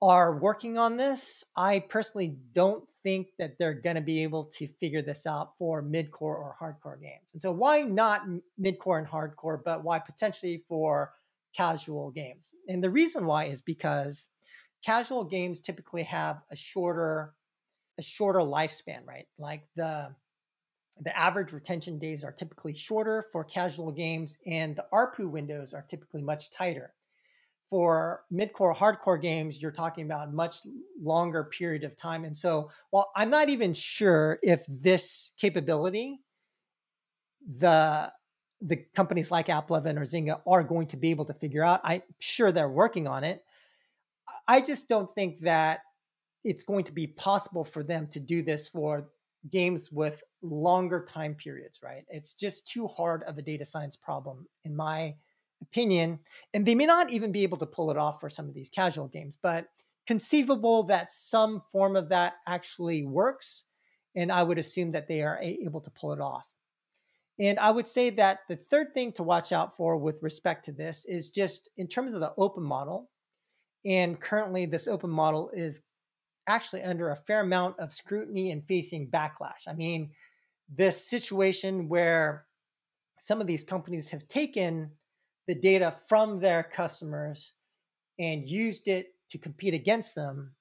are 0.00 0.38
working 0.38 0.78
on 0.78 0.96
this, 0.96 1.44
I 1.56 1.80
personally 1.80 2.36
don't 2.52 2.84
think 3.04 3.28
that 3.38 3.56
they're 3.58 3.74
going 3.74 3.96
to 3.96 4.02
be 4.02 4.22
able 4.22 4.44
to 4.44 4.66
figure 4.80 5.02
this 5.02 5.26
out 5.26 5.52
for 5.58 5.80
mid-core 5.80 6.36
or 6.36 6.56
hardcore 6.60 7.00
games. 7.00 7.32
And 7.32 7.40
so 7.40 7.52
why 7.52 7.82
not 7.82 8.22
mid-core 8.58 8.98
and 8.98 9.06
hardcore, 9.06 9.60
but 9.64 9.84
why 9.84 10.00
potentially 10.00 10.64
for 10.68 11.12
casual 11.56 12.10
games? 12.10 12.52
And 12.68 12.82
the 12.82 12.90
reason 12.90 13.26
why 13.26 13.44
is 13.44 13.60
because 13.60 14.28
casual 14.84 15.24
games 15.24 15.60
typically 15.60 16.02
have 16.04 16.42
a 16.50 16.56
shorter 16.56 17.34
a 17.98 18.02
shorter 18.02 18.40
lifespan, 18.40 19.06
right? 19.06 19.26
Like 19.38 19.64
the 19.76 20.14
the 21.00 21.18
average 21.18 21.52
retention 21.52 21.98
days 21.98 22.22
are 22.22 22.32
typically 22.32 22.74
shorter 22.74 23.24
for 23.32 23.44
casual 23.44 23.90
games, 23.92 24.38
and 24.46 24.76
the 24.76 24.86
ARPU 24.92 25.30
windows 25.30 25.72
are 25.74 25.82
typically 25.82 26.22
much 26.22 26.50
tighter. 26.50 26.94
For 27.70 28.24
mid-core, 28.30 28.74
hardcore 28.74 29.20
games, 29.20 29.62
you're 29.62 29.70
talking 29.70 30.04
about 30.04 30.34
much 30.34 30.58
longer 31.00 31.44
period 31.44 31.84
of 31.84 31.96
time. 31.96 32.24
And 32.24 32.36
so, 32.36 32.70
while 32.90 33.10
I'm 33.16 33.30
not 33.30 33.48
even 33.48 33.72
sure 33.72 34.38
if 34.42 34.64
this 34.68 35.32
capability, 35.38 36.20
the 37.46 38.12
the 38.64 38.76
companies 38.94 39.30
like 39.30 39.48
AppLovin 39.48 39.98
or 39.98 40.06
Zynga 40.06 40.40
are 40.46 40.62
going 40.62 40.86
to 40.88 40.96
be 40.96 41.10
able 41.10 41.24
to 41.24 41.34
figure 41.34 41.64
out, 41.64 41.80
I'm 41.82 42.02
sure 42.20 42.52
they're 42.52 42.68
working 42.68 43.08
on 43.08 43.24
it. 43.24 43.44
I 44.46 44.60
just 44.60 44.88
don't 44.88 45.12
think 45.14 45.40
that 45.40 45.80
it's 46.44 46.64
going 46.64 46.84
to 46.84 46.92
be 46.92 47.06
possible 47.06 47.64
for 47.64 47.82
them 47.82 48.06
to 48.08 48.20
do 48.20 48.42
this 48.42 48.68
for 48.68 49.08
games 49.50 49.90
with 49.90 50.22
longer 50.42 51.04
time 51.04 51.34
periods, 51.34 51.80
right? 51.82 52.04
It's 52.08 52.32
just 52.34 52.66
too 52.66 52.86
hard 52.86 53.24
of 53.24 53.38
a 53.38 53.42
data 53.42 53.64
science 53.64 53.96
problem, 53.96 54.46
in 54.64 54.76
my 54.76 55.16
opinion. 55.60 56.20
And 56.54 56.64
they 56.64 56.74
may 56.74 56.86
not 56.86 57.10
even 57.10 57.32
be 57.32 57.42
able 57.42 57.58
to 57.58 57.66
pull 57.66 57.90
it 57.90 57.96
off 57.96 58.20
for 58.20 58.30
some 58.30 58.48
of 58.48 58.54
these 58.54 58.68
casual 58.68 59.08
games, 59.08 59.36
but 59.40 59.66
conceivable 60.06 60.84
that 60.84 61.10
some 61.10 61.62
form 61.70 61.96
of 61.96 62.08
that 62.10 62.34
actually 62.46 63.04
works. 63.04 63.64
And 64.14 64.30
I 64.30 64.42
would 64.42 64.58
assume 64.58 64.92
that 64.92 65.08
they 65.08 65.22
are 65.22 65.40
able 65.40 65.80
to 65.80 65.90
pull 65.90 66.12
it 66.12 66.20
off. 66.20 66.44
And 67.38 67.58
I 67.58 67.70
would 67.70 67.88
say 67.88 68.10
that 68.10 68.40
the 68.48 68.56
third 68.56 68.94
thing 68.94 69.12
to 69.12 69.22
watch 69.22 69.52
out 69.52 69.76
for 69.76 69.96
with 69.96 70.22
respect 70.22 70.64
to 70.66 70.72
this 70.72 71.04
is 71.04 71.30
just 71.30 71.70
in 71.76 71.88
terms 71.88 72.12
of 72.12 72.20
the 72.20 72.32
open 72.36 72.62
model. 72.62 73.10
And 73.84 74.20
currently, 74.20 74.66
this 74.66 74.86
open 74.86 75.10
model 75.10 75.50
is 75.54 75.82
actually 76.46 76.82
under 76.82 77.10
a 77.10 77.16
fair 77.16 77.40
amount 77.40 77.78
of 77.78 77.92
scrutiny 77.92 78.50
and 78.50 78.64
facing 78.66 79.08
backlash. 79.08 79.66
I 79.66 79.72
mean, 79.72 80.10
this 80.68 81.08
situation 81.08 81.88
where 81.88 82.46
some 83.18 83.40
of 83.40 83.46
these 83.46 83.64
companies 83.64 84.10
have 84.10 84.28
taken 84.28 84.90
the 85.46 85.54
data 85.54 85.94
from 86.08 86.38
their 86.38 86.62
customers 86.62 87.52
and 88.18 88.48
used 88.48 88.88
it 88.88 89.14
to 89.30 89.38
compete 89.38 89.74
against 89.74 90.14
them 90.14 90.52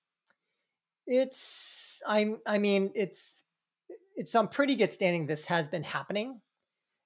it's 1.07 2.01
i'm 2.07 2.37
i 2.45 2.57
mean 2.57 2.91
it's 2.95 3.43
it's 4.15 4.35
on 4.35 4.47
pretty 4.47 4.75
good 4.75 4.91
standing 4.91 5.25
this 5.25 5.45
has 5.45 5.67
been 5.67 5.83
happening 5.83 6.39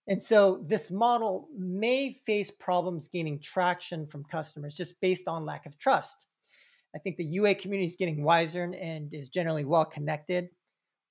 and 0.07 0.21
so 0.21 0.63
this 0.67 0.91
model 0.91 1.47
may 1.57 2.13
face 2.13 2.51
problems 2.51 3.07
gaining 3.07 3.39
traction 3.39 4.05
from 4.07 4.23
customers 4.23 4.75
just 4.75 4.99
based 5.01 5.27
on 5.27 5.45
lack 5.45 5.65
of 5.65 5.77
trust 5.77 6.27
I 6.95 6.99
think 6.99 7.17
the 7.17 7.25
UA 7.25 7.55
community 7.55 7.85
is 7.85 7.97
getting 7.97 8.23
wiser 8.23 8.63
and 8.63 9.13
is 9.13 9.27
generally 9.27 9.65
well 9.65 9.85
connected. 9.85 10.47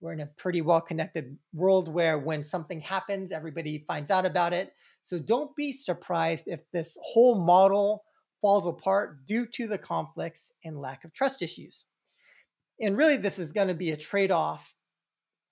We're 0.01 0.15
in 0.15 0.21
a 0.21 0.31
pretty 0.39 0.63
well 0.63 0.81
connected 0.81 1.37
world 1.53 1.93
where 1.93 2.19
when 2.19 2.43
something 2.43 2.81
happens, 2.81 3.31
everybody 3.31 3.85
finds 3.87 4.11
out 4.11 4.25
about 4.25 4.55
it. 4.55 4.73
So 5.03 5.19
don't 5.19 5.55
be 5.57 5.73
surprised 5.73 6.45
if 6.47 6.61
this 6.73 6.97
whole 7.03 7.39
model 7.39 8.05
falls 8.41 8.67
apart 8.67 9.27
due 9.27 9.47
to 9.47 9.67
the 9.67 9.79
conflicts 9.79 10.53
and 10.65 10.81
lack 10.81 11.05
of 11.05 11.13
trust 11.13 11.43
issues. 11.43 11.85
And 12.81 12.97
really, 12.97 13.19
this 13.19 13.39
is 13.39 13.53
going 13.53 13.69
to 13.69 13.75
be 13.75 13.91
a 13.91 13.97
trade 13.97 14.31
off 14.31 14.75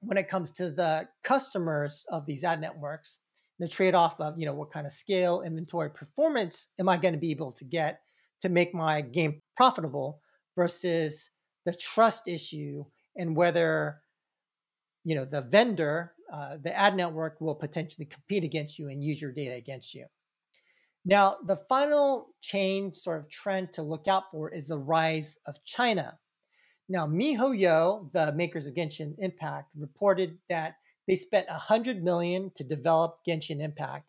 when 0.01 0.19
it 0.19 0.29
comes 0.29 0.51
to 0.53 0.71
the 0.71 1.09
customers 1.23 2.05
of 2.11 2.27
these 2.27 2.43
ad 2.43 2.61
networks 2.61 3.19
the 3.59 3.69
trade 3.69 3.95
off 3.95 4.21
of 4.21 4.39
you 4.39 4.47
know 4.47 4.55
what 4.55 4.73
kind 4.73 4.87
of 4.87 4.93
scale 4.93 5.43
inventory 5.43 5.91
performance 5.91 6.69
am 6.79 6.89
i 6.89 6.97
going 6.97 7.15
to 7.15 7.21
be 7.21 7.31
able 7.31 7.53
to 7.53 7.65
get 7.65 8.01
to 8.41 8.49
make 8.49 8.75
my 8.75 9.01
game 9.01 9.41
profitable 9.57 10.21
versus 10.57 11.31
the 11.65 11.75
trust 11.75 12.27
issue 12.27 12.85
and 13.17 13.37
whether 13.37 14.01
you 15.05 15.15
know 15.15 15.25
the 15.25 15.43
vendor 15.43 16.13
uh, 16.33 16.57
the 16.63 16.77
ad 16.77 16.97
network 16.97 17.41
will 17.41 17.55
potentially 17.55 18.07
compete 18.07 18.43
against 18.43 18.79
you 18.79 18.89
and 18.89 19.05
use 19.05 19.21
your 19.21 19.33
data 19.33 19.55
against 19.55 19.95
you. 19.95 20.07
Now 21.05 21.37
the 21.45 21.57
final 21.69 22.29
change 22.41 22.97
sort 22.97 23.21
of 23.21 23.29
trend 23.29 23.73
to 23.75 23.83
look 23.83 24.09
out 24.09 24.25
for 24.31 24.49
is 24.49 24.69
the 24.69 24.79
rise 24.79 25.37
of 25.47 25.63
china. 25.65 26.19
Now 26.89 27.07
mihoyo 27.07 28.11
the 28.13 28.33
makers 28.33 28.67
of 28.67 28.75
genshin 28.75 29.15
impact 29.19 29.71
reported 29.77 30.39
that 30.49 30.77
they 31.09 31.17
spent 31.17 31.49
100 31.49 32.03
million 32.03 32.51
to 32.57 32.65
develop 32.65 33.19
genshin 33.27 33.61
impact 33.61 34.07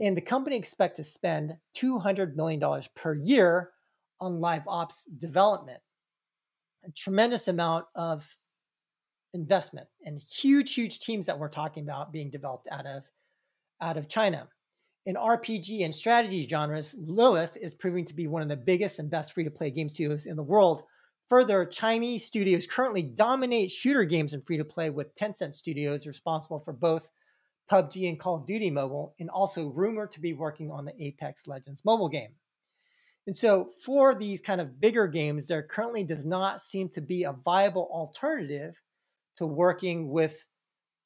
and 0.00 0.16
the 0.16 0.22
company 0.22 0.56
expects 0.56 0.96
to 0.96 1.04
spend 1.04 1.56
$200 1.76 2.34
million 2.34 2.60
per 2.94 3.14
year 3.14 3.70
on 4.20 4.40
live 4.40 4.62
ops 4.66 5.04
development. 5.04 5.80
A 6.84 6.90
tremendous 6.90 7.48
amount 7.48 7.86
of 7.94 8.36
investment 9.32 9.88
and 10.04 10.18
huge, 10.18 10.74
huge 10.74 11.00
teams 11.00 11.26
that 11.26 11.38
we're 11.38 11.48
talking 11.48 11.84
about 11.84 12.12
being 12.12 12.30
developed 12.30 12.68
out 12.70 12.86
of 12.86 13.02
out 13.80 13.96
of 13.96 14.08
China. 14.08 14.48
In 15.06 15.16
RPG 15.16 15.84
and 15.84 15.94
strategy 15.94 16.48
genres, 16.48 16.94
Lilith 16.98 17.56
is 17.56 17.74
proving 17.74 18.04
to 18.06 18.14
be 18.14 18.26
one 18.26 18.42
of 18.42 18.48
the 18.48 18.56
biggest 18.56 18.98
and 18.98 19.10
best 19.10 19.32
free-to-play 19.32 19.70
game 19.70 19.88
studios 19.88 20.26
in 20.26 20.36
the 20.36 20.42
world. 20.42 20.84
Further, 21.28 21.64
Chinese 21.64 22.24
studios 22.24 22.66
currently 22.66 23.02
dominate 23.02 23.70
shooter 23.70 24.04
games 24.04 24.34
in 24.34 24.42
free-to-play 24.42 24.90
with 24.90 25.14
Tencent 25.14 25.54
Studios 25.54 26.06
responsible 26.06 26.60
for 26.60 26.72
both 26.72 27.08
PUBG 27.70 28.08
and 28.08 28.20
Call 28.20 28.36
of 28.36 28.46
Duty 28.46 28.70
Mobile, 28.70 29.14
and 29.18 29.30
also 29.30 29.68
rumored 29.68 30.12
to 30.12 30.20
be 30.20 30.34
working 30.34 30.70
on 30.70 30.84
the 30.84 30.92
Apex 31.02 31.46
Legends 31.46 31.82
mobile 31.84 32.10
game. 32.10 32.34
And 33.26 33.34
so, 33.34 33.70
for 33.84 34.14
these 34.14 34.42
kind 34.42 34.60
of 34.60 34.80
bigger 34.80 35.06
games, 35.06 35.48
there 35.48 35.62
currently 35.62 36.04
does 36.04 36.26
not 36.26 36.60
seem 36.60 36.90
to 36.90 37.00
be 37.00 37.22
a 37.22 37.32
viable 37.32 37.88
alternative 37.90 38.74
to 39.36 39.46
working 39.46 40.10
with 40.10 40.46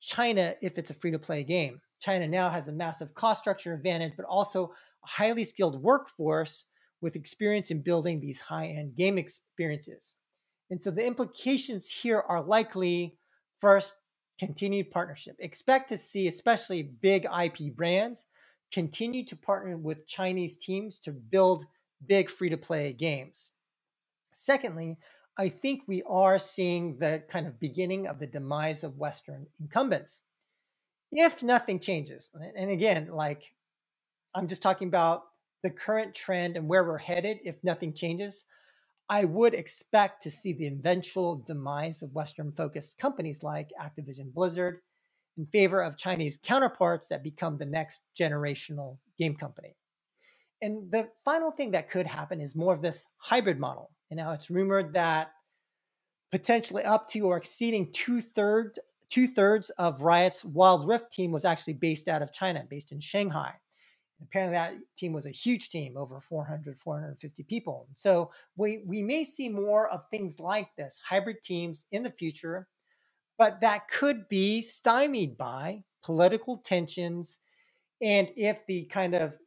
China 0.01 0.57
if 0.61 0.79
it's 0.79 0.91
a 0.91 0.95
free 0.95 1.13
to 1.13 1.19
play 1.19 1.45
game. 1.45 1.81
China 2.01 2.27
now 2.27 2.51
has 2.51 2.67
a 2.67 2.73
massive 2.73 3.15
cost 3.15 3.41
structure 3.41 3.73
advantage, 3.73 4.15
but 4.17 4.27
also 4.27 4.73
a 5.05 5.07
highly 5.07 5.45
skilled 5.45 5.81
workforce 5.81 6.65
with 7.01 7.17
experience 7.17 7.71
in 7.71 7.83
building 7.83 8.21
these 8.21 8.41
high 8.41 8.67
end 8.67 8.97
game 8.97 9.19
experiences. 9.19 10.15
And 10.71 10.83
so, 10.83 10.91
the 10.91 11.07
implications 11.07 11.91
here 11.91 12.21
are 12.21 12.43
likely 12.43 13.19
first, 13.61 13.95
continued 14.39 14.91
partnership. 14.91 15.37
Expect 15.39 15.89
to 15.89 15.99
see, 15.99 16.29
especially 16.29 16.83
big 16.83 17.27
IP 17.27 17.75
brands, 17.75 18.27
continue 18.73 19.25
to 19.27 19.37
partner 19.37 19.77
with 19.77 20.07
Chinese 20.07 20.57
teams 20.57 20.99
to 21.01 21.13
build 21.13 21.65
big 22.07 22.31
free 22.31 22.51
to 22.51 22.57
play 22.57 22.93
games. 22.93 23.51
Secondly, 24.33 24.99
I 25.37 25.49
think 25.49 25.83
we 25.87 26.03
are 26.09 26.39
seeing 26.39 26.99
the 26.99 27.23
kind 27.29 27.47
of 27.47 27.61
beginning 27.61 28.07
of 28.07 28.19
the 28.19 28.27
demise 28.27 28.85
of 28.85 28.99
Western 28.99 29.47
incumbents. 29.61 30.23
if 31.11 31.43
nothing 31.43 31.81
changes, 31.81 32.31
and 32.35 32.71
again, 32.71 33.09
like 33.11 33.55
I'm 34.35 34.47
just 34.47 34.63
talking 34.63 34.89
about 34.89 35.23
the 35.63 35.71
current 35.71 36.15
trend 36.15 36.57
and 36.57 36.69
where 36.69 36.85
we're 36.85 36.99
headed, 36.99 37.39
if 37.45 37.57
nothing 37.63 37.93
changes, 37.93 38.45
I 39.09 39.25
would 39.25 39.55
expect 39.55 40.23
to 40.23 40.31
see 40.31 40.53
the 40.53 40.67
eventual 40.67 41.37
demise 41.47 42.03
of 42.03 42.13
Western 42.13 42.53
focused 42.53 42.99
companies 42.99 43.43
like 43.43 43.71
Activision 43.81 44.33
Blizzard 44.33 44.81
in 45.39 45.47
favor 45.47 45.81
of 45.81 45.97
Chinese 45.97 46.39
counterparts 46.43 47.09
that 47.09 47.23
become 47.23 47.57
the 47.57 47.67
next 47.67 48.03
generational 48.19 48.99
game 49.19 49.35
company. 49.35 49.77
And 50.61 50.91
the 50.91 51.09
final 51.25 51.53
thing 51.53 51.71
that 51.71 51.89
could 51.89 52.07
happen 52.07 52.41
is 52.41 52.57
more 52.57 52.75
of 52.75 52.83
this 52.83 53.07
hybrid 53.17 53.59
model. 53.59 53.91
And 54.11 54.19
now 54.19 54.33
it's 54.33 54.51
rumored 54.51 54.95
that 54.95 55.31
potentially 56.31 56.83
up 56.83 57.09
to 57.11 57.21
or 57.21 57.37
exceeding 57.37 57.91
two 57.93 58.21
thirds 58.21 58.79
two 59.09 59.27
thirds 59.27 59.71
of 59.71 60.03
Riot's 60.03 60.45
Wild 60.45 60.87
Rift 60.87 61.13
team 61.13 61.33
was 61.33 61.45
actually 61.45 61.75
based 61.75 62.09
out 62.09 62.21
of 62.21 62.33
China, 62.33 62.67
based 62.69 62.93
in 62.93 63.01
Shanghai. 63.01 63.55
Apparently, 64.23 64.55
that 64.55 64.75
team 64.97 65.13
was 65.13 65.27
a 65.27 65.31
huge 65.31 65.69
team, 65.71 65.97
over 65.97 66.21
400, 66.21 66.79
450 66.79 67.43
people. 67.45 67.89
So 67.97 68.31
we 68.57 68.83
we 68.87 69.03
may 69.03 69.25
see 69.25 69.49
more 69.49 69.89
of 69.89 70.03
things 70.11 70.41
like 70.41 70.75
this, 70.77 71.01
hybrid 71.09 71.43
teams 71.45 71.87
in 71.93 72.03
the 72.03 72.11
future, 72.11 72.69
but 73.39 73.61
that 73.61 73.89
could 73.89 74.29
be 74.29 74.63
stymied 74.63 75.39
by 75.39 75.85
political 76.05 76.59
tensions, 76.59 77.39
and 78.03 78.29
if 78.37 78.67
the 78.67 78.85
kind 78.87 79.15
of 79.15 79.39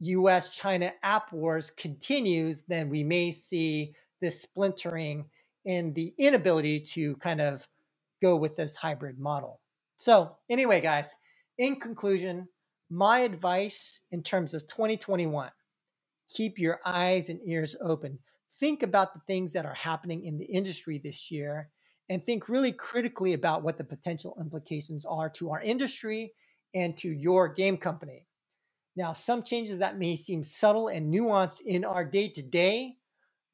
U.S. 0.00 0.50
China 0.50 0.92
app 1.02 1.32
wars 1.32 1.70
continues, 1.70 2.62
then 2.68 2.90
we 2.90 3.02
may 3.02 3.30
see 3.30 3.94
this 4.20 4.42
splintering 4.42 5.26
and 5.66 5.94
the 5.94 6.14
inability 6.18 6.80
to 6.80 7.16
kind 7.16 7.40
of 7.40 7.66
go 8.22 8.36
with 8.36 8.56
this 8.56 8.76
hybrid 8.76 9.18
model. 9.18 9.60
So, 9.98 10.36
anyway, 10.50 10.80
guys, 10.80 11.14
in 11.58 11.80
conclusion, 11.80 12.48
my 12.90 13.20
advice 13.20 14.00
in 14.10 14.22
terms 14.22 14.54
of 14.54 14.66
2021 14.68 15.50
keep 16.28 16.58
your 16.58 16.80
eyes 16.84 17.28
and 17.28 17.40
ears 17.46 17.76
open. 17.80 18.18
Think 18.58 18.82
about 18.82 19.14
the 19.14 19.20
things 19.26 19.52
that 19.52 19.66
are 19.66 19.74
happening 19.74 20.24
in 20.24 20.38
the 20.38 20.44
industry 20.44 20.98
this 20.98 21.30
year 21.30 21.70
and 22.08 22.24
think 22.24 22.48
really 22.48 22.72
critically 22.72 23.32
about 23.32 23.62
what 23.62 23.78
the 23.78 23.84
potential 23.84 24.36
implications 24.40 25.04
are 25.04 25.28
to 25.30 25.50
our 25.50 25.60
industry 25.60 26.32
and 26.74 26.96
to 26.98 27.08
your 27.08 27.48
game 27.48 27.76
company. 27.76 28.26
Now, 28.96 29.12
some 29.12 29.42
changes 29.42 29.78
that 29.78 29.98
may 29.98 30.16
seem 30.16 30.42
subtle 30.42 30.88
and 30.88 31.12
nuanced 31.12 31.60
in 31.60 31.84
our 31.84 32.04
day 32.04 32.28
to 32.30 32.42
day 32.42 32.94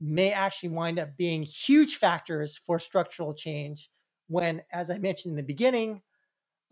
may 0.01 0.33
actually 0.33 0.69
wind 0.71 0.99
up 0.99 1.17
being 1.17 1.43
huge 1.43 1.97
factors 1.97 2.61
for 2.67 2.79
structural 2.79 3.35
change 3.35 3.91
when, 4.29 4.63
as 4.73 4.91
I 4.91 4.99
mentioned 4.99 5.33
in 5.33 5.37
the 5.37 5.43
beginning 5.43 6.03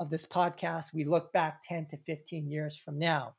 of 0.00 0.08
this 0.08 0.26
podcast, 0.26 0.94
we 0.94 1.04
look 1.04 1.32
back 1.32 1.62
10 1.62 1.86
to 1.90 1.98
15 1.98 2.48
years 2.48 2.76
from 2.76 2.98
now. 2.98 3.36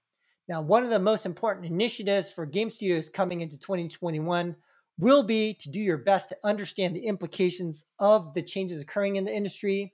Now, 0.47 0.61
one 0.61 0.83
of 0.83 0.91
the 0.91 0.99
most 0.99 1.25
important 1.25 1.65
initiatives 1.65 2.31
for 2.31 2.45
game 2.45 2.69
studios 2.69 3.09
coming 3.09 3.41
into 3.41 3.59
2021 3.59 4.55
will 4.99 5.23
be 5.23 5.55
to 5.55 5.69
do 5.69 5.79
your 5.79 5.97
best 5.97 6.29
to 6.29 6.37
understand 6.43 6.95
the 6.95 7.05
implications 7.05 7.85
of 7.99 8.33
the 8.35 8.43
changes 8.43 8.81
occurring 8.81 9.15
in 9.15 9.25
the 9.25 9.33
industry, 9.33 9.93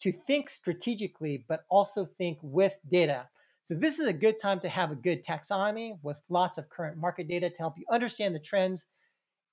to 0.00 0.10
think 0.10 0.48
strategically, 0.48 1.44
but 1.46 1.64
also 1.68 2.04
think 2.04 2.38
with 2.42 2.74
data. 2.90 3.28
So, 3.64 3.74
this 3.74 3.98
is 3.98 4.06
a 4.06 4.12
good 4.12 4.38
time 4.38 4.60
to 4.60 4.68
have 4.68 4.90
a 4.90 4.96
good 4.96 5.24
taxonomy 5.24 5.98
with 6.02 6.22
lots 6.30 6.56
of 6.56 6.70
current 6.70 6.96
market 6.96 7.28
data 7.28 7.50
to 7.50 7.58
help 7.58 7.74
you 7.76 7.84
understand 7.90 8.34
the 8.34 8.40
trends 8.40 8.86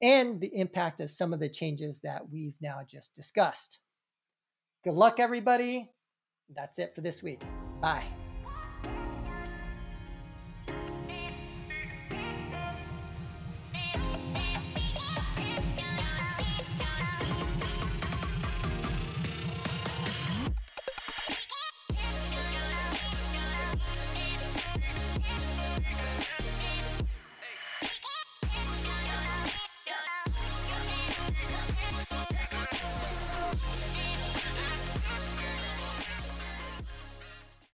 and 0.01 0.39
the 0.39 0.55
impact 0.55 1.01
of 1.01 1.11
some 1.11 1.33
of 1.33 1.39
the 1.39 1.49
changes 1.49 1.99
that 2.03 2.29
we've 2.29 2.55
now 2.61 2.81
just 2.87 3.13
discussed. 3.13 3.79
Good 4.85 4.93
luck, 4.93 5.19
everybody. 5.19 5.89
That's 6.53 6.79
it 6.79 6.93
for 6.93 7.01
this 7.01 7.23
week. 7.23 7.41
Bye. 7.81 8.05